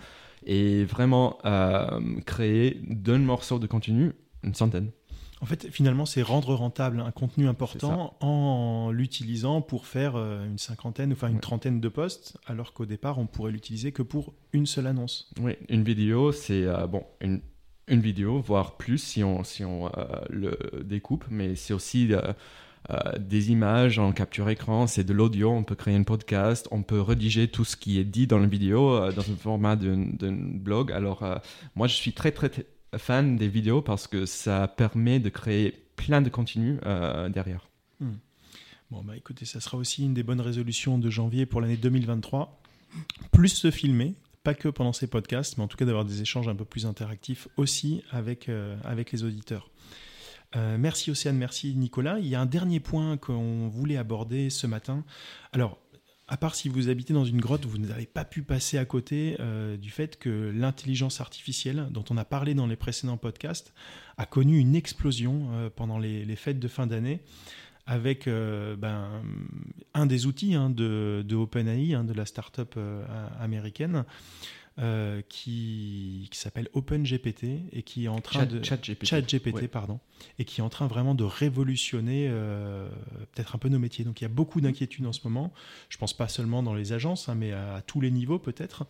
et 0.46 0.84
vraiment 0.86 1.40
créer 2.28 2.82
d'un 2.84 3.18
morceau 3.18 3.58
de 3.58 3.66
contenu 3.66 4.12
une 4.44 4.54
centaine. 4.54 4.92
En 5.44 5.46
fait, 5.46 5.68
finalement, 5.70 6.06
c'est 6.06 6.22
rendre 6.22 6.56
rentable 6.56 7.02
un 7.02 7.12
contenu 7.12 7.50
important 7.50 8.16
en 8.22 8.92
l'utilisant 8.92 9.60
pour 9.60 9.88
faire 9.88 10.16
euh, 10.16 10.48
une 10.48 10.58
cinquantaine, 10.58 11.12
enfin 11.12 11.28
une 11.28 11.42
trentaine 11.42 11.82
de 11.82 11.90
posts, 11.90 12.38
alors 12.46 12.72
qu'au 12.72 12.86
départ, 12.86 13.20
on 13.20 13.28
pourrait 13.28 13.52
l'utiliser 13.52 13.92
que 13.92 14.04
pour 14.04 14.34
une 14.54 14.66
seule 14.66 14.88
annonce. 14.88 15.30
Oui, 15.42 15.58
une 15.68 15.84
vidéo, 15.84 16.32
c'est 16.32 16.64
euh, 16.64 16.88
bon, 16.88 17.04
une, 17.20 17.42
une, 17.90 18.00
vidéo, 18.00 18.40
voire 18.40 18.78
plus 18.78 19.00
si 19.00 19.22
on, 19.22 19.44
si 19.44 19.66
on 19.66 19.88
euh, 19.88 20.06
le 20.30 20.58
découpe, 20.86 21.26
mais 21.30 21.58
c'est 21.58 21.74
aussi 21.74 22.10
des 23.20 23.52
images 23.52 24.00
en 24.00 24.14
capture 24.14 24.50
écran, 24.50 24.88
c'est 24.88 25.04
de 25.04 25.12
l'audio, 25.12 25.52
on 25.52 25.64
peut 25.64 25.76
créer 25.76 25.96
un 25.96 26.04
podcast, 26.04 26.70
on 26.72 26.84
peut 26.84 27.02
rédiger 27.02 27.50
tout 27.50 27.66
ce 27.66 27.76
qui 27.76 28.00
est 28.00 28.06
dit 28.06 28.28
dans 28.28 28.40
la 28.40 28.48
vidéo 28.48 29.12
dans 29.12 29.30
un 29.30 29.36
format 29.38 29.76
d'un 29.76 30.08
blog. 30.32 30.92
Alors, 30.94 31.26
moi, 31.76 31.88
je 31.88 31.96
suis 31.96 32.14
très, 32.14 32.32
très, 32.32 32.50
fan 32.98 33.36
des 33.36 33.48
vidéos 33.48 33.82
parce 33.82 34.08
que 34.08 34.26
ça 34.26 34.68
permet 34.68 35.20
de 35.20 35.30
créer 35.30 35.84
plein 35.96 36.22
de 36.22 36.30
contenu 36.30 36.80
euh, 36.86 37.30
derrière. 37.30 37.68
Hmm. 38.00 38.16
Bon, 38.92 39.04
bah 39.04 39.18
écoutez, 39.18 39.46
ça 39.46 39.60
sera 39.60 39.78
aussi 39.78 40.04
une 40.04 40.14
des 40.14 40.24
bonnes 40.24 40.42
résolutions 40.42 41.00
de 41.00 41.10
janvier 41.10 41.46
pour 41.46 41.62
l'année 41.62 41.78
2023. 41.78 42.62
Plus 43.32 43.50
se 43.50 43.72
filmer, 43.72 44.14
pas 44.44 44.54
que 44.54 44.70
pendant 44.70 44.94
ces 44.94 45.08
podcasts, 45.08 45.58
mais 45.58 45.64
en 45.64 45.68
tout 45.68 45.78
cas 45.78 45.86
d'avoir 45.86 46.06
des 46.06 46.22
échanges 46.22 46.48
un 46.48 46.56
peu 46.56 46.66
plus 46.66 46.86
interactifs 46.86 47.48
aussi 47.58 48.04
avec, 48.12 48.50
euh, 48.50 48.76
avec 48.84 49.12
les 49.12 49.24
auditeurs. 49.24 49.70
Euh, 50.56 50.78
merci 50.78 51.10
Océane, 51.10 51.38
merci 51.38 51.74
Nicolas. 51.76 52.20
Il 52.20 52.28
y 52.28 52.36
a 52.36 52.42
un 52.42 52.46
dernier 52.46 52.80
point 52.80 53.18
qu'on 53.18 53.68
voulait 53.68 53.98
aborder 53.98 54.50
ce 54.50 54.68
matin. 54.68 55.04
Alors, 55.52 55.80
à 56.28 56.38
part 56.38 56.56
si 56.56 56.70
vous 56.70 56.90
habitez 56.90 57.14
dans 57.14 57.26
une 57.26 57.42
grotte, 57.42 57.66
vous 57.66 57.78
n'avez 57.78 58.06
pas 58.06 58.24
pu 58.24 58.44
passer 58.44 58.78
à 58.78 58.86
côté 58.86 59.36
euh, 59.40 59.76
du 59.76 59.92
fait 59.92 60.18
que 60.18 60.52
l'intelligence 60.56 61.20
artificielle, 61.20 61.88
dont 61.92 62.06
on 62.10 62.18
a 62.18 62.24
parlé 62.24 62.54
dans 62.54 62.68
les 62.68 62.78
précédents 62.78 63.18
podcasts, 63.18 63.74
a 64.18 64.26
connu 64.26 64.58
une 64.58 64.76
explosion 64.76 65.50
euh, 65.52 65.70
pendant 65.70 65.98
les, 65.98 66.36
fêtes 66.36 66.60
de 66.60 66.68
fin 66.68 66.88
d'année 66.88 67.20
avec 67.86 68.28
euh, 68.28 68.78
ben, 68.78 69.22
un 69.94 70.06
des 70.06 70.26
outils 70.26 70.56
hein, 70.56 70.70
de, 70.70 71.36
OpenAI, 71.36 71.94
hein, 71.94 72.06
de 72.06 72.14
la 72.14 72.26
start-up 72.26 72.80
américaine, 73.40 74.06
euh, 74.80 75.22
qui, 75.30 76.28
qui 76.32 76.40
s'appelle 76.40 76.68
OpenGPT 76.74 77.44
et 77.74 77.84
qui 77.84 78.06
est 78.06 78.08
en 78.08 78.22
train 78.22 78.48
de 78.48 78.64
ChatGPT 78.64 79.68
pardon 79.68 80.00
et 80.40 80.46
qui 80.46 80.62
est 80.62 80.64
en 80.64 80.70
train 80.70 80.88
vraiment 80.88 81.14
de 81.14 81.24
révolutionner 81.24 82.28
euh, 82.28 82.90
peut-être 83.34 83.54
un 83.54 83.60
peu 83.60 83.70
nos 83.70 83.78
métiers. 83.78 84.04
Donc 84.04 84.20
il 84.20 84.24
y 84.24 84.26
a 84.26 84.30
beaucoup 84.30 84.62
d'inquiétudes 84.62 85.06
en 85.06 85.14
ce 85.14 85.20
moment. 85.26 85.54
Je 85.90 85.98
pense 86.00 86.14
pas 86.14 86.28
seulement 86.28 86.64
dans 86.64 86.74
les 86.74 86.92
agences, 86.92 87.30
hein, 87.30 87.36
mais 87.36 87.52
à, 87.52 87.84
tous 87.86 88.02
les 88.02 88.10
niveaux 88.10 88.40
peut-être, 88.40 88.88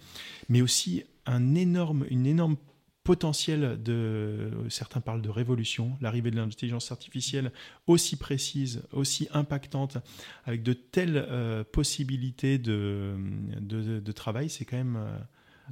mais 0.48 0.62
aussi 0.62 1.04
un 1.26 1.54
énorme, 1.54 2.06
une 2.10 2.28
énorme 2.28 2.56
potentiel 3.04 3.84
de 3.84 4.52
certains 4.70 5.02
parlent 5.02 5.22
de 5.22 5.30
révolution, 5.30 5.98
l'arrivée 6.00 6.32
de 6.32 6.38
l'intelligence 6.38 6.94
artificielle 6.94 7.52
aussi 7.88 8.16
précise, 8.16 8.84
aussi 8.94 9.28
impactante, 9.34 9.98
avec 10.46 10.64
de 10.64 10.72
telles 10.72 11.18
euh, 11.18 11.66
possibilités 11.66 12.58
de, 12.58 13.18
de, 13.60 14.00
de, 14.00 14.12
travail, 14.14 14.50
c'est 14.50 14.64
quand 14.64 14.78
même 14.78 14.98
Mm. 14.98 15.26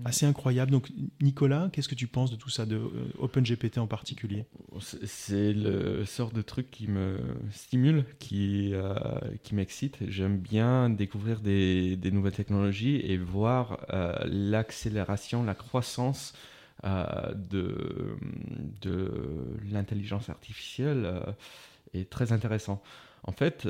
Assez 0.05 0.25
incroyable. 0.25 0.71
Donc, 0.71 0.91
Nicolas, 1.21 1.69
qu'est-ce 1.71 1.89
que 1.89 1.95
tu 1.95 2.07
penses 2.07 2.31
de 2.31 2.35
tout 2.35 2.49
ça, 2.49 2.65
de 2.65 2.77
euh, 2.77 3.11
OpenGPT 3.19 3.77
en 3.77 3.87
particulier? 3.87 4.45
C'est 4.79 5.53
le 5.53 6.05
sort 6.05 6.31
de 6.31 6.41
truc 6.41 6.71
qui 6.71 6.87
me 6.87 7.19
stimule, 7.51 8.05
qui, 8.19 8.71
euh, 8.73 8.93
qui 9.43 9.55
m'excite. 9.55 9.97
J'aime 10.07 10.37
bien 10.37 10.89
découvrir 10.89 11.41
des, 11.41 11.97
des, 11.97 12.11
nouvelles 12.11 12.33
technologies 12.33 12.97
et 12.97 13.17
voir 13.17 13.85
euh, 13.93 14.15
l'accélération, 14.25 15.43
la 15.43 15.55
croissance 15.55 16.33
de, 16.83 18.17
de 18.81 19.11
l'intelligence 19.71 20.31
artificielle 20.31 21.21
est 21.93 22.09
très 22.09 22.31
intéressant. 22.31 22.81
En 23.23 23.33
fait, 23.33 23.67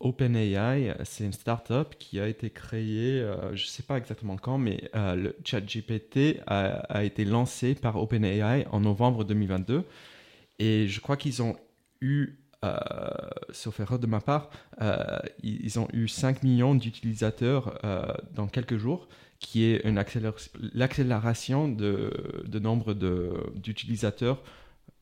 OpenAI, 0.00 0.94
c'est 1.04 1.24
une 1.24 1.32
startup 1.32 1.94
qui 1.98 2.20
a 2.20 2.28
été 2.28 2.50
créée, 2.50 3.20
euh, 3.20 3.56
je 3.56 3.64
ne 3.64 3.68
sais 3.68 3.82
pas 3.82 3.96
exactement 3.96 4.36
quand, 4.36 4.58
mais 4.58 4.90
euh, 4.94 5.14
le 5.14 5.36
ChatGPT 5.42 6.40
a, 6.46 6.66
a, 6.90 7.04
été 7.04 7.24
lancé 7.24 7.74
par 7.74 7.96
OpenAI 7.96 8.66
en 8.70 8.80
novembre 8.80 9.24
2022. 9.24 9.84
Et 10.58 10.86
je 10.86 11.00
crois 11.00 11.16
qu'ils 11.16 11.42
ont 11.42 11.56
eu, 12.02 12.38
euh, 12.64 12.76
sauf 13.50 13.80
erreur 13.80 13.98
de 13.98 14.06
ma 14.06 14.20
part, 14.20 14.50
ils 15.42 15.78
ont 15.78 15.88
eu 15.94 16.08
5 16.08 16.42
millions 16.42 16.74
d'utilisateurs 16.74 17.78
dans 18.34 18.48
quelques 18.48 18.76
jours, 18.76 19.08
qui 19.38 19.64
est 19.64 19.82
l'accélération 20.74 21.68
de, 21.68 22.44
de, 22.46 22.58
nombre 22.58 22.94
d'utilisateurs 23.54 24.42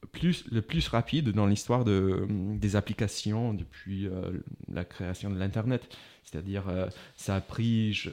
plus, 0.06 0.44
le 0.50 0.62
plus 0.62 0.88
rapide 0.88 1.30
dans 1.30 1.46
l'histoire 1.46 1.84
de, 1.84 2.26
des 2.28 2.76
applications 2.76 3.54
depuis 3.54 4.06
euh, 4.06 4.32
la 4.72 4.84
création 4.84 5.30
de 5.30 5.38
l'Internet. 5.38 5.88
C'est-à-dire, 6.24 6.68
euh, 6.68 6.88
ça 7.16 7.36
a 7.36 7.40
pris 7.40 8.08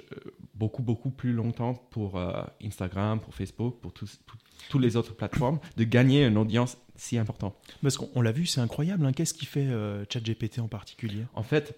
beaucoup, 0.54 0.84
beaucoup 0.84 1.10
plus 1.10 1.34
longtemps 1.34 1.74
pour 1.92 2.18
euh, 2.18 2.44
Instagram, 2.64 3.20
pour 3.20 3.34
Facebook, 3.34 3.80
pour 3.82 3.94
toutes 3.94 4.82
les 4.82 4.96
autres 4.96 5.16
plateformes, 5.16 5.60
de 5.78 5.84
gagner 5.84 6.26
une 6.26 6.38
audience 6.38 6.78
si 6.96 7.18
importante. 7.18 7.56
Parce 7.82 7.98
qu'on 7.98 8.22
l'a 8.22 8.32
vu, 8.32 8.46
c'est 8.46 8.62
incroyable. 8.62 9.06
Hein. 9.06 9.14
Qu'est-ce 9.14 9.34
qui 9.34 9.46
fait 9.46 9.68
ChatGPT 10.10 10.60
en 10.60 10.68
particulier? 10.68 11.24
En 11.34 11.42
fait, 11.42 11.76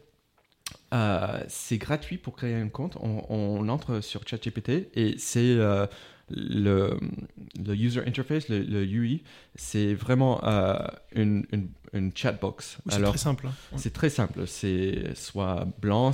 c'est 1.47 1.77
gratuit 1.77 2.17
pour 2.17 2.35
créer 2.35 2.55
un 2.55 2.67
compte. 2.67 2.97
On, 2.99 3.23
on 3.29 3.69
entre 3.69 4.01
sur 4.01 4.27
ChatGPT 4.27 4.89
et 4.95 5.15
c'est 5.17 5.57
le, 6.29 6.99
le 7.59 7.75
user 7.75 8.01
interface, 8.05 8.49
le, 8.49 8.83
UI, 8.83 9.23
c'est 9.55 9.93
vraiment 9.93 10.43
euh, 10.43 10.77
une, 11.13 11.45
une, 11.51 11.69
une, 11.93 12.11
chatbox. 12.15 12.77
C'est 12.89 13.01
très 13.01 13.17
simple. 13.17 13.47
Hein. 13.47 13.77
C'est 13.77 13.93
très 13.93 14.09
simple. 14.09 14.47
C'est 14.47 15.15
soit 15.15 15.67
blanc, 15.81 16.11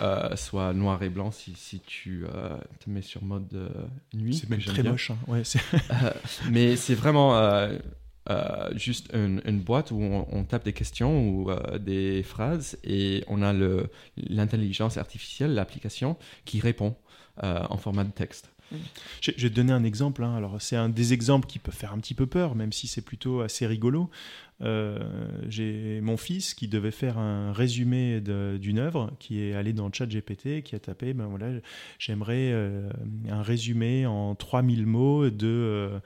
euh, 0.00 0.36
soit 0.36 0.72
noir 0.72 1.02
et 1.02 1.10
blanc 1.10 1.30
si, 1.30 1.54
si 1.56 1.80
tu 1.80 2.24
euh, 2.24 2.56
te 2.80 2.90
mets 2.90 3.02
sur 3.02 3.22
mode 3.22 3.70
nuit. 4.14 4.34
C'est 4.34 4.48
même 4.48 4.60
très 4.60 4.82
moche. 4.82 5.10
Hein. 5.10 5.18
Ouais, 5.26 5.42
mais 6.50 6.76
c'est 6.76 6.94
vraiment 6.94 7.68
juste 8.74 9.10
une, 9.12 9.42
une, 9.44 9.60
boîte 9.60 9.90
où 9.90 10.00
on, 10.00 10.26
on, 10.32 10.44
tape 10.44 10.64
des 10.64 10.72
questions 10.72 11.28
ou 11.28 11.50
des 11.78 12.22
phrases 12.22 12.78
et 12.82 13.24
on 13.28 13.42
a 13.42 13.52
l'intelligence 14.16 14.96
artificielle, 14.96 15.54
l'application, 15.54 16.16
qui 16.46 16.60
répond 16.60 16.96
en 17.42 17.76
format 17.76 18.04
de 18.04 18.12
texte. 18.12 18.53
Je, 19.20 19.30
vais 19.30 19.50
te 19.50 19.54
donner 19.54 19.72
un 19.72 19.84
exemple. 19.84 20.22
Hein. 20.22 20.34
Alors, 20.36 20.60
c'est 20.60 20.76
un 20.76 20.88
des 20.88 21.12
exemples 21.12 21.46
qui 21.46 21.58
peut 21.58 21.72
faire 21.72 21.92
un 21.92 21.98
petit 21.98 22.14
peu 22.14 22.26
peur, 22.26 22.54
même 22.54 22.72
si 22.72 22.86
c'est 22.86 23.02
plutôt 23.02 23.40
assez 23.40 23.66
rigolo. 23.66 24.10
Euh, 24.62 24.98
j'ai 25.48 26.00
mon 26.00 26.16
fils 26.16 26.54
qui 26.54 26.68
devait 26.68 26.92
faire 26.92 27.18
un 27.18 27.52
résumé 27.52 28.20
d'une 28.20 28.78
œuvre, 28.78 29.12
qui 29.18 29.40
est 29.40 29.54
allé 29.54 29.72
dans 29.72 29.86
le 29.86 29.92
chat 29.92 30.06
GPT, 30.06 30.62
qui 30.62 30.74
a 30.74 30.78
tapé, 30.78 31.12
ben 31.12 31.26
voilà, 31.26 31.58
j'aimerais 31.98 32.50
euh, 32.52 32.88
un 33.28 33.42
résumé 33.42 34.06
en 34.06 34.34
3000 34.34 34.86
mots 34.86 35.30
de... 35.30 36.00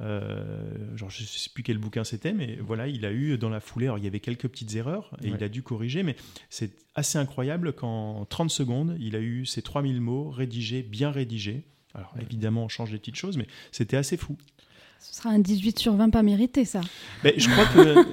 Euh, 0.00 0.96
genre, 0.96 1.10
je 1.10 1.22
ne 1.22 1.26
sais 1.26 1.50
plus 1.54 1.62
quel 1.62 1.78
bouquin 1.78 2.02
c'était, 2.02 2.32
mais 2.32 2.58
voilà, 2.60 2.88
il 2.88 3.06
a 3.06 3.12
eu 3.12 3.38
dans 3.38 3.50
la 3.50 3.60
foulée, 3.60 3.86
alors 3.86 3.98
il 3.98 4.04
y 4.04 4.08
avait 4.08 4.20
quelques 4.20 4.48
petites 4.48 4.74
erreurs 4.74 5.12
et 5.22 5.28
il 5.28 5.44
a 5.44 5.48
dû 5.48 5.62
corriger, 5.62 6.02
mais 6.02 6.16
c'est 6.50 6.72
assez 6.96 7.18
incroyable 7.18 7.72
qu'en 7.72 8.24
30 8.24 8.50
secondes, 8.50 8.96
il 8.98 9.14
a 9.14 9.20
eu 9.20 9.46
ces 9.46 9.62
3000 9.62 10.00
mots 10.00 10.30
rédigés, 10.30 10.82
bien 10.82 11.12
rédigés. 11.12 11.62
Alors 11.94 12.14
évidemment, 12.20 12.64
on 12.64 12.68
change 12.68 12.90
des 12.90 12.98
petites 12.98 13.16
choses, 13.16 13.36
mais 13.36 13.46
c'était 13.70 13.96
assez 13.96 14.16
fou. 14.16 14.36
Ce 15.02 15.16
sera 15.16 15.30
un 15.30 15.40
18 15.40 15.80
sur 15.80 15.94
20 15.94 16.10
pas 16.10 16.22
mérité, 16.22 16.64
ça. 16.64 16.80
Mais 17.24 17.34
je 17.36 17.50
crois 17.50 17.66
que 17.66 18.06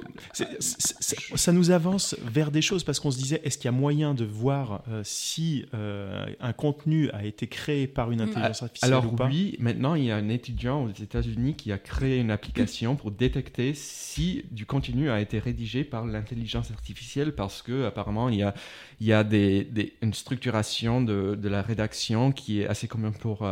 ça 1.38 1.52
nous 1.52 1.70
avance 1.70 2.16
vers 2.24 2.50
des 2.50 2.64
choses 2.64 2.84
parce 2.84 3.00
qu'on 3.00 3.12
se 3.12 3.18
disait, 3.20 3.42
est-ce 3.44 3.60
qu'il 3.60 3.66
y 3.66 3.70
a 3.70 3.78
moyen 3.78 4.16
de 4.16 4.26
voir 4.26 4.82
euh, 4.90 5.02
si 5.06 5.66
euh, 5.76 6.26
un 6.40 6.52
contenu 6.52 7.12
a 7.12 7.26
été 7.26 7.46
créé 7.46 7.86
par 7.86 8.12
une 8.12 8.20
mm. 8.20 8.30
intelligence 8.30 8.64
artificielle 8.64 8.94
Alors, 8.94 9.14
ou 9.14 9.16
pas 9.16 9.28
oui, 9.28 9.56
maintenant, 9.60 9.94
il 9.94 10.06
y 10.06 10.12
a 10.12 10.16
un 10.16 10.30
étudiant 10.30 10.84
aux 10.84 10.90
États-Unis 10.90 11.54
qui 11.54 11.72
a 11.72 11.78
créé 11.78 12.20
une 12.20 12.32
application 12.32 12.96
pour 12.96 13.12
détecter 13.12 13.76
si 13.76 14.46
du 14.50 14.66
contenu 14.66 15.12
a 15.12 15.22
été 15.22 15.38
rédigé 15.38 15.84
par 15.84 16.08
l'intelligence 16.08 16.72
artificielle 16.72 17.36
parce 17.36 17.62
que 17.62 17.86
apparemment, 17.86 18.30
il 18.30 18.40
y 18.40 18.44
a, 18.44 18.56
il 19.00 19.06
y 19.06 19.14
a 19.14 19.24
des, 19.24 19.64
des, 19.64 19.94
une 20.02 20.16
structuration 20.16 21.04
de, 21.04 21.36
de, 21.36 21.50
la 21.50 21.62
rédaction 21.62 22.32
qui 22.32 22.62
est 22.62 22.68
assez 22.68 22.88
commune 22.88 23.14
pour... 23.14 23.44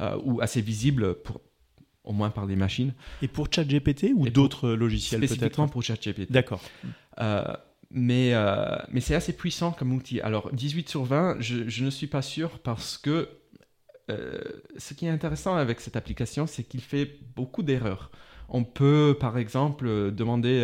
Euh, 0.00 0.16
ou 0.24 0.40
assez 0.40 0.60
visible 0.60 1.14
pour, 1.14 1.40
au 2.04 2.12
moins 2.12 2.30
par 2.30 2.46
les 2.46 2.56
machines. 2.56 2.92
Et 3.20 3.28
pour 3.28 3.48
ChatGPT 3.50 4.12
ou 4.14 4.28
d'autres 4.28 4.70
logiciels 4.70 5.20
peut-être 5.20 5.34
Spécifiquement 5.34 5.68
pour 5.68 5.82
ChatGPT. 5.82 6.32
D'accord. 6.32 6.60
Euh, 7.20 7.44
mais 7.90 8.30
euh, 8.32 8.76
mais 8.90 9.00
c'est 9.00 9.14
assez 9.14 9.32
puissant 9.32 9.72
comme 9.72 9.92
outil. 9.92 10.20
Alors 10.20 10.50
18 10.52 10.88
sur 10.88 11.04
20, 11.04 11.36
je, 11.40 11.68
je 11.68 11.84
ne 11.84 11.90
suis 11.90 12.06
pas 12.06 12.22
sûr 12.22 12.58
parce 12.60 12.98
que 12.98 13.28
euh, 14.10 14.40
ce 14.76 14.94
qui 14.94 15.06
est 15.06 15.10
intéressant 15.10 15.54
avec 15.54 15.80
cette 15.80 15.96
application, 15.96 16.46
c'est 16.46 16.64
qu'il 16.64 16.80
fait 16.80 17.18
beaucoup 17.36 17.62
d'erreurs. 17.62 18.10
On 18.48 18.64
peut 18.64 19.16
par 19.18 19.38
exemple 19.38 20.12
demander, 20.12 20.60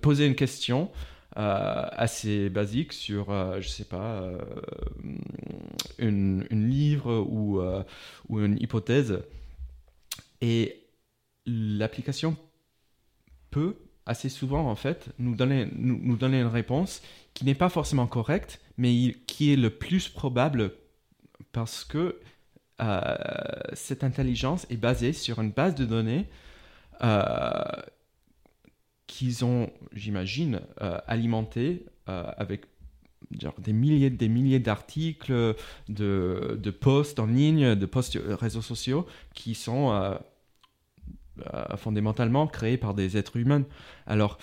poser 0.00 0.26
une 0.26 0.34
question. 0.34 0.90
assez 1.36 2.50
basique 2.50 2.92
sur, 2.92 3.26
je 3.60 3.68
sais 3.68 3.84
pas, 3.84 4.24
une, 5.98 6.44
une, 6.50 6.68
livre 6.68 7.14
ou, 7.20 7.60
ou 8.28 8.40
une 8.40 8.60
hypothèse 8.60 9.22
et 10.40 10.86
l'application 11.46 12.36
peut 13.50 13.76
assez 14.06 14.28
souvent, 14.28 14.68
en 14.68 14.74
fait, 14.74 15.10
nous 15.18 15.34
donner, 15.34 15.68
nous, 15.72 16.16
donner 16.16 16.40
une 16.40 16.46
réponse 16.46 17.02
qui 17.34 17.44
n'est 17.44 17.54
pas 17.54 17.68
forcément 17.68 18.06
correcte, 18.06 18.60
mais 18.76 19.14
qui 19.26 19.52
est 19.52 19.56
le 19.56 19.70
plus 19.70 20.08
probable 20.08 20.72
parce 21.52 21.84
que 21.84 22.18
euh, 22.80 23.14
cette 23.74 24.04
intelligence 24.04 24.66
est 24.70 24.76
basée 24.76 25.12
sur 25.12 25.40
une 25.40 25.50
base 25.50 25.74
de 25.74 25.84
données 25.84 26.26
euh, 27.02 27.62
qu'ils 29.06 29.44
ont, 29.44 29.70
j'imagine, 29.92 30.60
euh, 30.80 30.98
alimentée 31.06 31.86
avec 32.06 32.64
des 33.58 33.72
milliers 33.72 34.10
des 34.10 34.28
milliers 34.28 34.58
d'articles, 34.58 35.54
de, 35.88 36.58
de, 36.60 36.70
posts 36.72 37.20
en 37.20 37.26
ligne, 37.26 37.76
de 37.76 37.86
posts 37.86 38.18
réseaux 38.20 38.62
sociaux 38.62 39.06
qui 39.32 39.54
sont 39.54 40.18
fondamentalement 41.76 42.46
créé 42.46 42.76
par 42.76 42.94
des 42.94 43.16
êtres 43.16 43.36
humains. 43.36 43.64
Alors, 44.06 44.38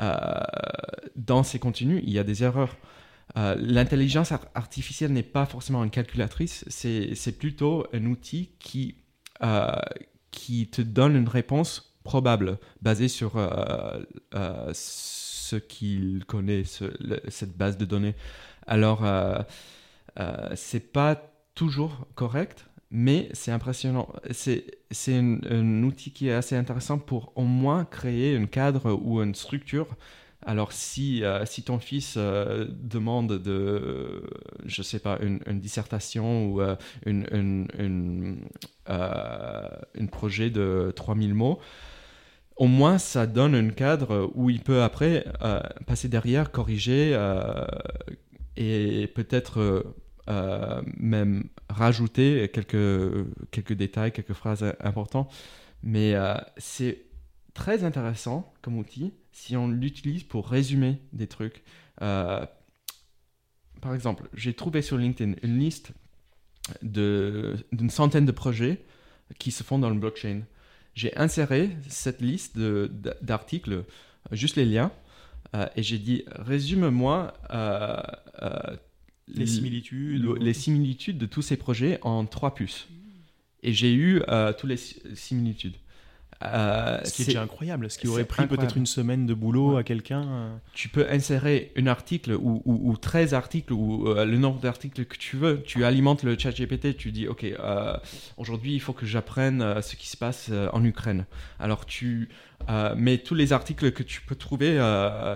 euh, 0.00 0.14
dans 1.16 1.42
ces 1.42 1.58
contenus, 1.58 2.02
il 2.04 2.12
y 2.12 2.18
a 2.18 2.24
des 2.24 2.42
erreurs. 2.44 2.76
Euh, 3.36 3.56
l'intelligence 3.58 4.32
artificielle 4.54 5.12
n'est 5.12 5.22
pas 5.22 5.46
forcément 5.46 5.82
une 5.84 5.90
calculatrice, 5.90 6.64
c'est 6.68 7.38
plutôt 7.38 7.86
un 7.92 8.04
outil 8.06 8.50
qui, 8.58 8.96
qui 10.30 10.68
te 10.68 10.82
donne 10.82 11.16
une 11.16 11.28
réponse 11.28 11.96
probable, 12.04 12.58
basée 12.82 13.08
sur 13.08 13.32
ce 14.32 15.56
qu'il 15.56 16.24
connaît, 16.26 16.64
cette 16.64 17.56
base 17.56 17.78
de 17.78 17.84
données. 17.84 18.14
Alors, 18.66 19.04
c'est 20.54 20.92
pas 20.92 21.32
toujours 21.54 22.06
correct, 22.14 22.66
mais 22.92 23.30
c'est 23.32 23.50
impressionnant. 23.50 24.08
C'est 24.30 24.64
un, 25.08 25.82
outil 25.82 26.12
qui 26.12 26.28
est 26.28 26.34
assez 26.34 26.54
intéressant 26.54 26.98
pour 26.98 27.32
au 27.36 27.44
moins 27.44 27.86
créer 27.86 28.36
un 28.36 28.44
cadre 28.46 28.92
ou 28.92 29.20
une 29.22 29.34
structure. 29.34 29.88
Alors 30.44 30.72
si, 30.72 31.24
euh, 31.24 31.46
si 31.46 31.62
ton 31.62 31.78
fils 31.78 32.16
euh, 32.18 32.66
demande 32.68 33.38
de, 33.38 34.28
je 34.66 34.82
sais 34.82 34.98
pas, 34.98 35.18
une, 35.22 35.38
dissertation 35.60 36.46
ou 36.46 36.60
euh, 36.60 36.76
une, 37.06 37.26
une, 37.32 37.68
une, 39.94 40.08
projet 40.08 40.50
de 40.50 40.92
3000 40.94 41.32
mots, 41.32 41.60
au 42.56 42.66
moins 42.66 42.98
ça 42.98 43.26
donne 43.26 43.54
un 43.54 43.70
cadre 43.70 44.30
où 44.34 44.50
il 44.50 44.60
peut 44.60 44.82
après 44.82 45.24
passer 45.86 46.08
derrière, 46.08 46.50
corriger 46.50 47.16
et 48.56 49.06
peut-être 49.14 49.94
euh, 50.28 50.82
même 50.98 51.48
rajouter 51.68 52.48
quelques, 52.52 53.26
quelques 53.50 53.72
détails, 53.72 54.12
quelques 54.12 54.34
phrases 54.34 54.64
importantes. 54.80 55.32
Mais 55.82 56.14
euh, 56.14 56.36
c'est 56.58 57.06
très 57.54 57.82
intéressant 57.82 58.54
comme 58.62 58.78
outil 58.78 59.14
si 59.32 59.56
on 59.56 59.68
l'utilise 59.68 60.22
pour 60.22 60.48
résumer 60.48 61.00
des 61.12 61.26
trucs. 61.26 61.64
Euh, 62.02 62.46
par 63.80 63.94
exemple, 63.94 64.28
j'ai 64.34 64.54
trouvé 64.54 64.80
sur 64.80 64.96
LinkedIn 64.96 65.34
une 65.42 65.58
liste 65.58 65.92
d'une 66.82 67.90
centaine 67.90 68.24
de 68.24 68.32
projets 68.32 68.84
qui 69.40 69.50
se 69.50 69.64
font 69.64 69.80
dans 69.80 69.90
le 69.90 69.98
blockchain. 69.98 70.42
J'ai 70.94 71.16
inséré 71.16 71.70
cette 71.88 72.20
liste 72.20 72.56
d'articles, 72.58 73.84
juste 74.30 74.54
les 74.54 74.66
liens, 74.66 74.92
et 75.74 75.82
j'ai 75.82 75.98
dit 75.98 76.24
résume-moi 76.28 77.34
les 79.28 79.46
similitudes 79.46 80.24
les 80.40 80.54
similitudes 80.54 81.18
de 81.18 81.26
tous 81.26 81.42
ces 81.42 81.56
projets 81.56 81.98
en 82.02 82.26
trois 82.26 82.54
puces. 82.54 82.88
Et 83.62 83.72
j'ai 83.72 83.92
eu 83.92 84.22
euh, 84.28 84.52
toutes 84.52 84.70
les 84.70 84.76
similitudes. 84.76 85.76
Euh, 86.44 86.98
ce 87.04 87.12
qui 87.12 87.22
est, 87.22 87.26
déjà 87.26 87.42
incroyable, 87.42 87.88
ce 87.88 87.98
qui 87.98 88.08
aurait 88.08 88.24
pris 88.24 88.48
peut-être 88.48 88.76
une 88.76 88.86
semaine 88.86 89.26
de 89.26 89.34
boulot 89.34 89.76
à 89.76 89.84
quelqu'un. 89.84 90.26
Euh. 90.26 90.56
Tu 90.72 90.88
peux 90.88 91.06
insérer 91.08 91.70
un 91.76 91.86
article 91.86 92.32
ou, 92.32 92.62
ou, 92.64 92.96
13 92.96 93.32
articles 93.32 93.72
ou 93.72 94.12
le 94.12 94.36
nombre 94.38 94.58
d'articles 94.58 95.04
que 95.04 95.16
tu 95.16 95.36
veux. 95.36 95.62
Tu 95.62 95.84
alimentes 95.84 96.24
le 96.24 96.36
chat 96.36 96.50
GPT, 96.50 96.96
tu 96.96 97.12
dis 97.12 97.28
Ok, 97.28 97.46
aujourd'hui 98.38 98.74
il 98.74 98.80
faut 98.80 98.92
que 98.92 99.06
j'apprenne 99.06 99.80
ce 99.82 99.94
qui 99.94 100.08
se 100.08 100.16
passe 100.16 100.50
en 100.72 100.82
Ukraine. 100.84 101.26
Alors 101.60 101.86
tu 101.86 102.28
mets 102.96 103.18
tous 103.18 103.36
les 103.36 103.52
articles 103.52 103.92
que 103.92 104.02
tu 104.02 104.20
peux 104.20 104.34
trouver 104.34 104.80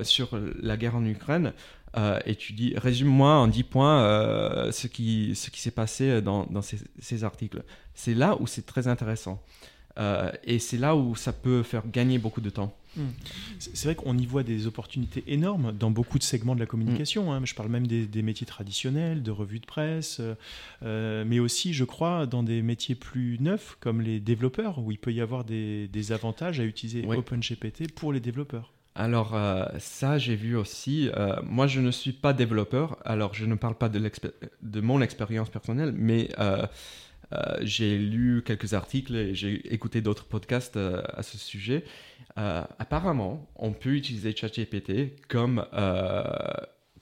sur 0.03 0.31
la 0.61 0.77
guerre 0.77 0.97
en 0.97 1.05
Ukraine 1.05 1.53
euh, 1.97 2.21
et 2.27 2.35
tu 2.35 2.53
dis, 2.53 2.75
résume-moi 2.77 3.37
en 3.37 3.49
10 3.49 3.63
points 3.65 4.03
euh, 4.03 4.71
ce 4.71 4.87
qui, 4.87 5.35
ce 5.35 5.51
qui 5.51 5.61
s'est 5.61 5.71
passé 5.71 6.21
dans, 6.21 6.45
dans 6.47 6.63
ces, 6.63 6.79
ces, 6.99 7.25
articles. 7.25 7.63
C'est 7.95 8.15
là 8.15 8.37
où 8.39 8.47
c'est 8.47 8.67
très 8.67 8.87
intéressant. 8.87 9.43
Euh, 9.99 10.31
et 10.45 10.59
c'est 10.59 10.77
là 10.77 10.95
où 10.95 11.17
ça 11.17 11.33
peut 11.33 11.63
faire 11.63 11.89
gagner 11.89 12.19
beaucoup 12.19 12.43
de 12.43 12.51
temps. 12.51 12.77
Hmm. 12.99 13.09
C'est 13.59 13.85
vrai 13.85 13.95
qu'on 13.95 14.17
y 14.19 14.27
voit 14.27 14.43
des 14.43 14.67
opportunités 14.67 15.25
énormes 15.27 15.73
dans 15.73 15.91
beaucoup 15.91 16.19
de 16.19 16.23
segments 16.23 16.55
de 16.55 16.61
la 16.61 16.67
communication. 16.67 17.33
Hein. 17.33 17.41
Je 17.45 17.55
parle 17.55 17.71
même 17.71 17.87
des, 17.87 18.07
des, 18.07 18.23
métiers 18.23 18.47
traditionnels, 18.47 19.23
de 19.23 19.31
revues 19.31 19.61
de 19.61 19.67
presse, 19.67 20.21
mais 20.83 21.39
aussi, 21.39 21.73
je 21.73 21.85
crois, 21.85 22.27
dans 22.27 22.43
des 22.43 22.61
métiers 22.61 22.95
plus 22.95 23.39
neufs 23.41 23.79
comme 23.81 24.03
les 24.03 24.21
développeurs, 24.21 24.79
où 24.79 24.93
il 24.93 24.99
peut 24.99 25.13
y 25.13 25.23
avoir 25.23 25.45
des, 25.45 25.89
des 25.89 26.13
avantages 26.13 26.61
à 26.61 26.65
utiliser 26.65 27.07
OpenGPT 27.07 27.91
pour 27.93 28.13
les 28.13 28.21
développeurs. 28.21 28.73
Alors 28.97 29.35
euh, 29.35 29.67
ça, 29.79 30.17
j'ai 30.17 30.35
vu 30.37 30.57
aussi. 30.57 31.11
Euh, 31.15 31.37
moi, 31.45 31.67
je 31.67 31.81
ne 31.81 31.91
suis 31.91 32.13
pas 32.13 32.33
développeur, 32.33 32.97
alors 33.05 33.35
je 33.35 33.45
ne 33.45 33.55
parle 33.55 33.75
pas 33.75 33.91
de, 33.91 34.11
de 34.63 34.81
mon 34.81 35.03
expérience 35.03 35.51
personnelle, 35.51 35.93
mais 35.95 36.31
euh, 36.39 36.67
j'ai 37.61 37.99
lu 37.99 38.43
quelques 38.45 38.73
articles 38.73 39.15
et 39.15 39.35
j'ai 39.35 39.73
écouté 39.73 40.01
d'autres 40.01 40.25
podcasts 40.25 40.79
à 40.79 41.23
ce 41.23 41.37
sujet. 41.37 41.85
apparemment, 42.37 43.47
on 43.57 43.73
peut 43.73 43.95
utiliser 43.95 44.35
ChatGPT 44.35 45.21
comme 45.29 45.65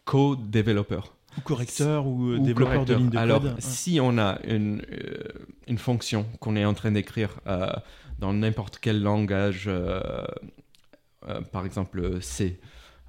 co-développeur. 0.04 1.14
Ou 1.36 1.40
correcteur 1.42 2.06
ou, 2.06 2.38
développeur 2.38 2.84
de 2.84 2.94
ligne 2.94 3.10
de 3.10 3.18
Alors, 3.18 3.42
code. 3.42 3.60
si 3.60 3.98
on 4.00 4.18
a 4.18 4.38
une, 4.46 4.82
une 5.68 5.78
fonction 5.78 6.26
qu'on 6.40 6.56
est 6.56 6.64
en 6.64 6.74
train 6.74 6.92
d'écrire 6.92 7.40
dans 8.18 8.32
n'importe 8.32 8.78
quel 8.80 9.02
langage 9.02 9.68
par 11.52 11.64
exemple 11.64 12.20
C, 12.20 12.60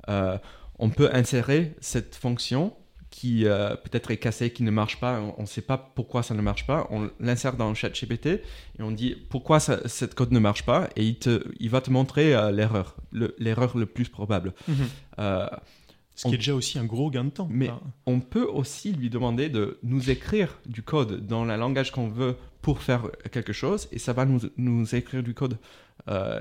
euh, 0.10 0.38
on 0.80 0.90
peut 0.90 1.10
insérer 1.14 1.76
cette 1.80 2.16
fonction 2.16 2.74
qui 3.16 3.46
euh, 3.46 3.78
peut-être 3.78 4.12
est 4.12 4.18
cassé, 4.18 4.52
qui 4.52 4.64
ne 4.64 4.72
marche 4.72 5.00
pas, 5.00 5.22
on 5.38 5.44
ne 5.44 5.48
sait 5.48 5.62
pas 5.62 5.78
pourquoi 5.78 6.22
ça 6.22 6.34
ne 6.34 6.42
marche 6.42 6.68
pas, 6.68 6.86
on 6.90 7.10
l'insère 7.22 7.56
dans 7.56 7.70
le 7.70 7.76
chat 7.76 7.90
GPT 7.90 8.26
et 8.28 8.42
on 8.82 8.92
dit 8.92 9.16
pourquoi 9.30 9.62
ça, 9.62 9.88
cette 9.88 10.16
code 10.16 10.34
ne 10.34 10.40
marche 10.40 10.66
pas 10.66 10.90
et 10.98 11.06
il, 11.06 11.18
te, 11.18 11.46
il 11.62 11.70
va 11.70 11.80
te 11.80 11.90
montrer 11.90 12.36
euh, 12.36 12.52
l'erreur, 12.52 12.98
l'erreur 13.14 13.78
le, 13.78 13.86
plus 13.86 14.10
probable. 14.10 14.54
Mhm. 14.68 14.76
Euh, 15.20 15.48
Ce 16.16 16.28
qui 16.28 16.34
est 16.34 16.38
déjà 16.38 16.56
aussi 16.56 16.78
un 16.78 16.84
gros 16.84 17.10
gain 17.10 17.24
de 17.24 17.30
temps. 17.30 17.48
Mais 17.50 17.70
on 18.06 18.20
peut 18.20 18.44
aussi 18.44 18.92
lui 18.92 19.10
demander 19.10 19.48
de 19.48 19.80
nous 19.82 20.10
écrire 20.10 20.60
du 20.66 20.82
code 20.82 21.26
dans 21.26 21.46
le 21.46 21.56
langage 21.56 21.94
qu'on 21.94 22.10
veut 22.10 22.36
pour 22.62 22.82
faire 22.82 23.10
quelque 23.32 23.54
chose 23.54 23.88
et 23.94 24.00
ça 24.00 24.12
va 24.12 24.26
nous, 24.26 24.42
nous 24.58 24.94
écrire 24.94 25.24
du 25.24 25.34
code. 25.34 25.58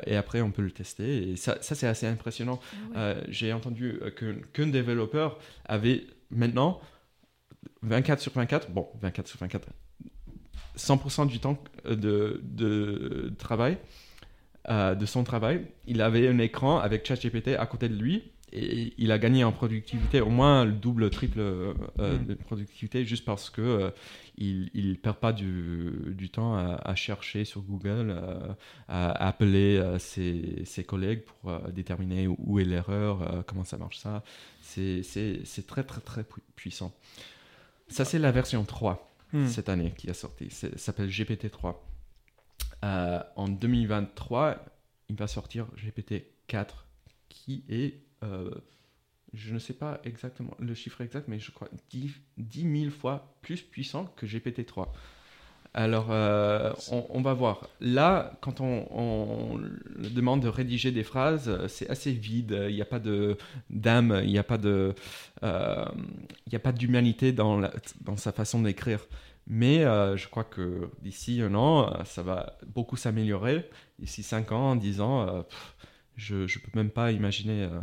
Et 0.07 0.17
après, 0.17 0.41
on 0.41 0.51
peut 0.51 0.63
le 0.63 0.71
tester. 0.71 1.31
Et 1.31 1.37
ça, 1.37 1.59
ça 1.61 1.75
c'est 1.75 1.87
assez 1.87 2.07
impressionnant. 2.07 2.61
Ah 2.95 3.15
j'ai 3.29 3.53
entendu 3.53 3.99
qu'un 4.53 4.67
développeur 4.67 5.39
avait 5.65 6.07
maintenant, 6.31 6.81
24 7.83 8.21
sur 8.21 8.33
24, 8.33 8.71
bon, 8.71 8.89
24 9.01 9.27
sur 9.27 9.39
24, 9.39 9.69
100% 10.77 11.27
du 11.27 11.39
temps 11.39 11.63
de, 11.85 12.41
de 12.43 13.33
travail, 13.39 13.79
euh, 14.71 14.95
de 14.95 15.05
son 15.05 15.25
travail, 15.25 15.67
il 15.87 16.01
avait 16.01 16.27
un 16.27 16.39
écran 16.39 16.79
avec 16.79 17.07
ChatGPT 17.07 17.49
à 17.49 17.67
côté 17.67 17.89
de 17.89 17.95
lui 17.95 18.33
et 18.53 18.95
il 18.99 19.11
a 19.11 19.19
gagné 19.19 19.43
en 19.43 19.53
productivité 19.53 20.21
au 20.21 20.31
moins 20.31 20.65
le 20.65 20.73
double, 20.73 21.11
triple 21.11 21.41
euh, 21.41 21.75
mm. 21.99 22.27
de 22.27 22.35
productivité 22.35 23.05
juste 23.05 23.25
parce 23.25 23.51
que 23.51 23.61
euh, 23.61 23.91
il, 24.37 24.71
il 24.75 24.99
perd 25.01 25.17
pas 25.17 25.33
du, 25.33 26.15
du 26.17 26.31
temps 26.31 26.57
à, 26.57 26.95
chercher 26.95 27.45
sur 27.45 27.63
Google, 27.63 28.17
à, 28.89 29.27
appeler 29.27 29.81
ses, 29.99 30.63
ses, 30.65 30.85
collègues 30.85 31.23
pour 31.23 31.53
déterminer 31.71 32.27
où 32.27 32.59
est 32.59 32.65
l'erreur, 32.65 33.45
comment 33.47 33.65
ça 33.65 33.77
marche 33.79 33.99
ça. 33.99 34.25
C'est 34.61 35.03
très, 35.67 35.85
très, 35.85 36.01
très 36.01 36.25
puissant. 36.57 36.93
Ça, 37.89 38.05
c'est 38.05 38.19
la 38.19 38.33
version 38.33 38.65
3 38.65 39.15
hmm. 39.33 39.47
cette 39.47 39.69
année 39.69 39.93
qui 39.97 40.11
a 40.11 40.15
sorti. 40.15 40.51
Ça 40.51 40.69
s'appelle 40.77 41.09
GPT-3. 41.09 41.77
Euh, 42.85 43.23
en 43.37 43.49
2023, 43.49 44.65
il 45.09 45.17
va 45.17 45.27
sortir 45.27 45.67
GPT-4 45.77 46.67
qui 47.29 47.65
est, 47.69 48.04
euh, 48.25 48.51
je 49.33 49.53
ne 49.53 49.59
sais 49.59 49.75
pas 49.75 50.01
exactement 50.05 50.57
le 50.59 50.75
chiffre 50.75 51.01
exact, 51.01 51.29
mais 51.29 51.39
je 51.39 51.51
crois 51.51 51.69
10, 51.91 52.13
10 52.39 52.81
000 52.81 52.91
fois 52.91 53.37
plus 53.43 53.63
puissant 53.63 54.07
que 54.17 54.27
GPT-3. 54.27 54.89
Alors, 55.77 56.07
euh, 56.11 56.73
on, 57.11 57.21
va 57.21 57.35
voir. 57.35 57.69
Là, 57.81 58.39
quand 58.41 58.61
on, 58.61 59.61
demande 59.99 60.41
de 60.41 60.49
rédiger 60.49 60.93
des 60.93 61.03
phrases, 61.03 61.67
c'est 61.67 61.91
assez 61.91 62.13
vide. 62.13 62.57
Il 62.69 62.77
n'y 62.77 62.81
a 62.81 62.85
pas 62.85 63.01
d'âme, 63.71 64.21
il 64.23 64.31
n'y 64.31 64.39
a 64.39 64.45
pas 64.45 64.57
de, 64.57 64.95
euh, 65.43 65.85
d'humanité 66.77 67.33
dans, 67.33 67.61
sa 68.17 68.31
façon 68.31 68.63
d'écrire. 68.63 69.01
Mais 69.49 69.85
euh, 69.85 70.17
je 70.17 70.29
crois 70.29 70.45
que 70.45 70.89
d'ici 71.03 71.43
un 71.43 71.55
an, 71.57 72.05
ça 72.05 72.23
va 72.23 72.57
beaucoup 72.69 72.97
s'améliorer. 72.97 73.69
D'ici 73.99 74.23
cinq 74.23 74.53
ans, 74.53 74.77
dix 74.77 75.01
ans, 75.01 75.45
je 76.17 76.37
ne 76.37 76.45
peux 76.47 76.71
même 76.79 76.91
pas 76.91 77.11
imaginer 77.11 77.63
euh, 77.63 77.81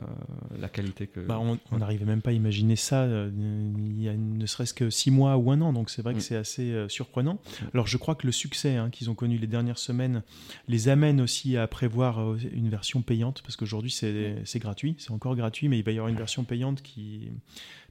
la 0.58 0.70
qualité 0.70 1.08
que. 1.08 1.20
Bah, 1.20 1.39
on 1.39 1.78
n'arrivait 1.78 2.06
même 2.06 2.22
pas 2.22 2.30
à 2.30 2.34
imaginer 2.34 2.78
ça 2.78 3.02
euh, 3.02 3.30
il 3.78 4.02
y 4.02 4.08
a 4.08 4.13
ne 4.15 4.46
serait-ce 4.46 4.74
que 4.74 4.89
six 4.89 5.12
mois 5.12 5.36
ou 5.38 5.52
un 5.52 5.60
an, 5.60 5.74
donc 5.74 5.89
c'est 5.89 6.02
vrai 6.02 6.13
que 6.13 6.20
mm. 6.20 6.22
c'est 6.22 6.36
assez 6.38 6.72
euh, 6.72 6.88
surprenant. 6.88 7.34
Mm. 7.34 7.65
Alors 7.74 7.88
je 7.88 7.98
crois 7.98 8.15
que 8.15 8.26
le 8.26 8.32
succès 8.32 8.78
hein, 8.78 8.89
qu'ils 8.89 9.10
ont 9.10 9.15
connu 9.15 9.38
les 9.38 9.48
dernières 9.48 9.78
semaines 9.78 10.24
les 10.70 10.88
amène 10.88 11.20
aussi 11.20 11.58
à 11.58 11.67
prévoir 11.67 12.36
une 12.54 12.70
version 12.70 13.02
payante, 13.02 13.41
parce 13.41 13.58
qu'aujourd'hui 13.58 13.91
c'est 13.91 14.60
gratuit, 14.60 14.96
c'est 14.98 15.12
encore 15.12 15.36
gratuit, 15.36 15.67
mais 15.67 15.80
il 15.80 15.84
va 15.84 15.91
y 15.91 15.98
avoir 15.98 16.10
une 16.10 16.17
version 16.17 16.46
payante 16.46 16.82
qui 16.82 17.30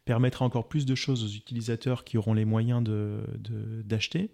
permettra 0.06 0.46
encore 0.46 0.68
plus 0.68 0.86
de 0.86 0.94
choses 0.94 1.22
aux 1.22 1.36
utilisateurs 1.36 2.04
qui 2.04 2.16
auront 2.16 2.34
les 2.34 2.46
moyens 2.46 2.82
d'acheter. 3.84 4.22
De, 4.22 4.28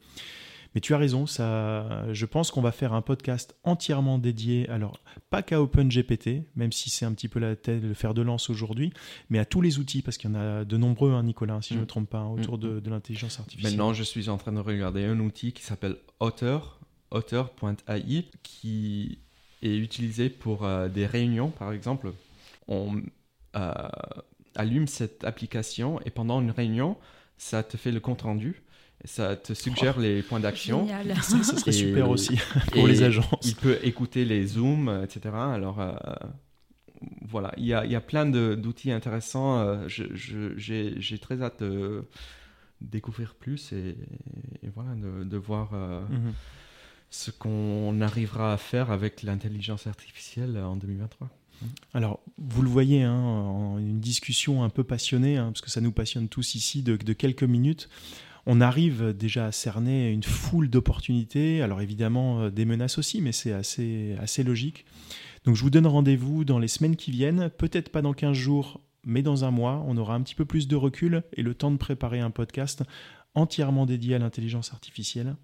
mais 0.76 0.82
tu 0.82 0.92
as 0.92 0.98
raison, 0.98 1.26
ça, 1.26 2.04
je 2.12 2.26
pense 2.26 2.50
qu'on 2.50 2.60
va 2.60 2.70
faire 2.70 2.92
un 2.92 3.00
podcast 3.00 3.56
entièrement 3.64 4.18
dédié, 4.18 4.68
alors 4.68 5.00
pas 5.30 5.42
qu'à 5.42 5.62
OpenGPT, 5.62 6.42
même 6.54 6.70
si 6.70 6.90
c'est 6.90 7.06
un 7.06 7.14
petit 7.14 7.28
peu 7.28 7.40
la 7.40 7.56
tête, 7.56 7.82
le 7.82 7.94
fer 7.94 8.12
de 8.12 8.20
lance 8.20 8.50
aujourd'hui, 8.50 8.92
mais 9.30 9.38
à 9.38 9.46
tous 9.46 9.62
les 9.62 9.78
outils, 9.78 10.02
parce 10.02 10.18
qu'il 10.18 10.28
y 10.28 10.34
en 10.34 10.38
a 10.38 10.66
de 10.66 10.76
nombreux, 10.76 11.12
hein, 11.12 11.22
Nicolas, 11.22 11.62
si 11.62 11.70
je 11.70 11.76
ne 11.76 11.80
me 11.80 11.84
mm. 11.84 11.86
trompe 11.86 12.10
pas, 12.10 12.18
hein, 12.18 12.28
autour 12.28 12.58
mm. 12.58 12.82
de, 12.82 12.90
l'intelligence 12.90 13.40
artificielle. 13.40 13.72
Maintenant, 13.72 13.94
je 13.94 14.02
suis 14.02 14.28
en 14.28 14.36
train 14.36 14.52
de 14.52 14.60
regarder 14.60 15.06
un 15.06 15.18
outil 15.20 15.54
qui 15.54 15.62
s'appelle 15.62 15.96
Otter.ai, 16.20 16.68
qui 18.42 19.18
est 19.62 19.76
utilisé 19.78 20.28
pour 20.28 20.66
euh, 20.66 20.88
des 20.88 21.06
réunions, 21.06 21.48
par 21.48 21.72
exemple. 21.72 22.12
On 22.68 23.00
euh, 23.56 23.72
allume 24.54 24.88
cette 24.88 25.24
application 25.24 26.02
et 26.04 26.10
pendant 26.10 26.42
une 26.42 26.50
réunion, 26.50 26.98
ça 27.38 27.62
te 27.62 27.78
fait 27.78 27.92
le 27.92 28.00
compte 28.00 28.20
rendu 28.20 28.60
ça 29.04 29.36
te 29.36 29.52
suggère 29.52 29.94
oh. 29.98 30.00
les 30.00 30.22
points 30.22 30.40
d'action. 30.40 30.88
Ça, 31.22 31.42
ça, 31.42 31.56
serait 31.56 31.72
super 31.72 32.10
aussi 32.10 32.38
pour 32.72 32.86
les 32.86 33.02
agences. 33.02 33.44
Il 33.44 33.54
peut 33.54 33.78
écouter 33.82 34.24
les 34.24 34.46
zooms, 34.46 35.02
etc. 35.04 35.34
Alors 35.34 35.80
euh, 35.80 35.92
voilà, 37.22 37.52
il 37.56 37.64
y, 37.64 37.74
a, 37.74 37.84
il 37.84 37.92
y 37.92 37.96
a 37.96 38.00
plein 38.00 38.26
d'outils 38.26 38.90
intéressants. 38.90 39.60
Euh, 39.60 39.86
j'ai 39.86 41.18
très 41.18 41.42
hâte 41.42 41.62
de 41.62 42.04
découvrir 42.80 43.34
plus 43.34 43.72
et, 43.72 43.96
voilà, 44.74 44.94
de, 44.94 45.24
de 45.24 45.36
voir 45.36 45.70
euh, 45.72 46.00
mhm. 46.08 46.32
ce 47.10 47.30
qu'on 47.30 48.00
arrivera 48.00 48.52
à 48.52 48.56
faire 48.56 48.90
avec 48.90 49.22
l'intelligence 49.22 49.86
artificielle 49.86 50.56
en 50.58 50.76
2023. 50.76 51.28
Alors, 51.94 52.20
vous 52.36 52.60
le 52.60 52.68
voyez, 52.68 53.02
hein, 53.02 53.18
en 53.18 53.78
une 53.78 53.98
discussion 53.98 54.62
un 54.62 54.68
peu 54.68 54.84
passionnée, 54.84 55.38
hein, 55.38 55.46
parce 55.46 55.62
que 55.62 55.70
ça 55.70 55.80
nous 55.80 55.92
passionne 55.92 56.28
tous 56.28 56.54
ici, 56.54 56.82
de, 56.82 56.96
de 56.96 57.12
quelques 57.14 57.44
minutes 57.44 57.88
on 58.46 58.60
arrive 58.60 59.12
déjà 59.12 59.46
à 59.46 59.52
cerner 59.52 60.10
une 60.10 60.22
foule 60.22 60.70
d'opportunités. 60.70 61.60
Alors 61.62 61.80
évidemment, 61.80 62.42
euh, 62.42 62.50
des 62.50 62.64
menaces 62.64 62.96
aussi, 62.98 63.20
mais 63.20 63.32
c'est 63.32 63.52
assez, 63.52 64.16
assez 64.20 64.44
logique. 64.44 64.86
Donc 65.44 65.56
je 65.56 65.62
vous 65.62 65.70
donne 65.70 65.86
rendez-vous 65.86 66.44
dans 66.44 66.58
les 66.58 66.68
semaines 66.68 66.96
qui 66.96 67.10
viennent, 67.10 67.50
peut-être 67.50 67.90
pas 67.90 68.02
dans 68.02 68.12
15 68.12 68.36
jours, 68.36 68.80
mais 69.04 69.22
dans 69.22 69.44
un 69.44 69.50
mois. 69.50 69.84
On 69.86 69.96
aura 69.96 70.14
un 70.14 70.22
petit 70.22 70.34
peu 70.34 70.44
plus 70.44 70.68
de 70.68 70.76
recul 70.76 71.22
et 71.32 71.42
le 71.42 71.54
temps 71.54 71.72
de 71.72 71.76
préparer 71.76 72.20
un 72.20 72.30
podcast 72.30 72.84
entièrement 73.34 73.84
dédié 73.84 74.14
à 74.14 74.18
l'intelligence 74.18 74.72
artificielle. 74.72 75.36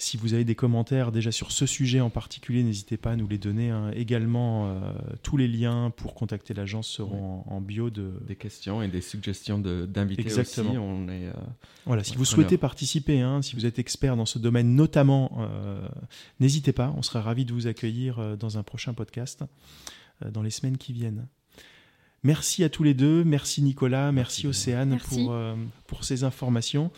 Si 0.00 0.16
vous 0.16 0.32
avez 0.32 0.44
des 0.44 0.54
commentaires 0.54 1.12
déjà 1.12 1.30
sur 1.30 1.52
ce 1.52 1.66
sujet 1.66 2.00
en 2.00 2.08
particulier, 2.08 2.62
n'hésitez 2.62 2.96
pas 2.96 3.10
à 3.10 3.16
nous 3.16 3.28
les 3.28 3.36
donner. 3.36 3.68
Hein. 3.68 3.90
Également, 3.94 4.66
euh, 4.70 4.92
tous 5.22 5.36
les 5.36 5.46
liens 5.46 5.92
pour 5.94 6.14
contacter 6.14 6.54
l'agence 6.54 6.88
seront 6.88 7.44
en, 7.46 7.60
bio. 7.60 7.90
De... 7.90 8.14
Des 8.26 8.34
questions 8.34 8.80
et 8.80 8.88
des 8.88 9.02
suggestions 9.02 9.58
d'invités 9.58 10.22
Exactement. 10.22 10.70
aussi. 10.70 10.78
On 10.78 11.08
est, 11.08 11.26
euh, 11.26 11.32
voilà, 11.84 12.02
si 12.02 12.16
vous 12.16 12.24
souhaitez 12.24 12.56
participer, 12.56 13.20
hein, 13.20 13.42
si 13.42 13.54
vous 13.54 13.66
êtes 13.66 13.78
expert 13.78 14.16
dans 14.16 14.24
ce 14.24 14.38
domaine 14.38 14.74
notamment, 14.74 15.32
euh, 15.38 15.86
n'hésitez 16.40 16.72
pas. 16.72 16.94
On 16.96 17.02
sera 17.02 17.20
ravis 17.20 17.44
de 17.44 17.52
vous 17.52 17.66
accueillir 17.66 18.38
dans 18.38 18.56
un 18.56 18.62
prochain 18.62 18.94
podcast 18.94 19.44
dans 20.24 20.42
les 20.42 20.50
semaines 20.50 20.78
qui 20.78 20.94
viennent. 20.94 21.26
Merci 22.22 22.64
à 22.64 22.70
tous 22.70 22.84
les 22.84 22.94
deux. 22.94 23.22
Merci 23.22 23.60
Nicolas. 23.60 24.12
Merci, 24.12 24.46
Océane 24.46 24.96
Pour, 24.96 25.36
pour 25.86 26.04
ces 26.04 26.24
informations. 26.24 26.90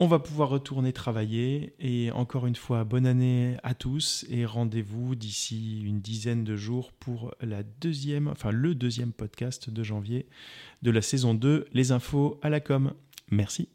On 0.00 0.08
va 0.08 0.18
pouvoir 0.18 0.48
retourner 0.48 0.92
travailler 0.92 1.74
et 1.78 2.10
encore 2.10 2.46
une 2.46 2.56
fois, 2.56 2.82
bonne 2.82 3.06
année 3.06 3.56
à 3.62 3.74
tous 3.74 4.26
et 4.28 4.44
rendez-vous 4.44 5.14
d'ici 5.14 5.82
une 5.82 6.00
dizaine 6.00 6.42
de 6.42 6.56
jours 6.56 6.90
pour 6.92 7.32
la 7.40 7.62
deuxième, 7.62 8.26
enfin 8.26 8.50
le 8.50 8.74
deuxième 8.74 9.12
podcast 9.12 9.70
de 9.70 9.82
janvier 9.84 10.26
de 10.82 10.90
la 10.90 11.00
saison 11.00 11.32
2, 11.32 11.66
les 11.72 11.92
infos 11.92 12.40
à 12.42 12.50
la 12.50 12.58
com. 12.58 12.92
Merci. 13.30 13.68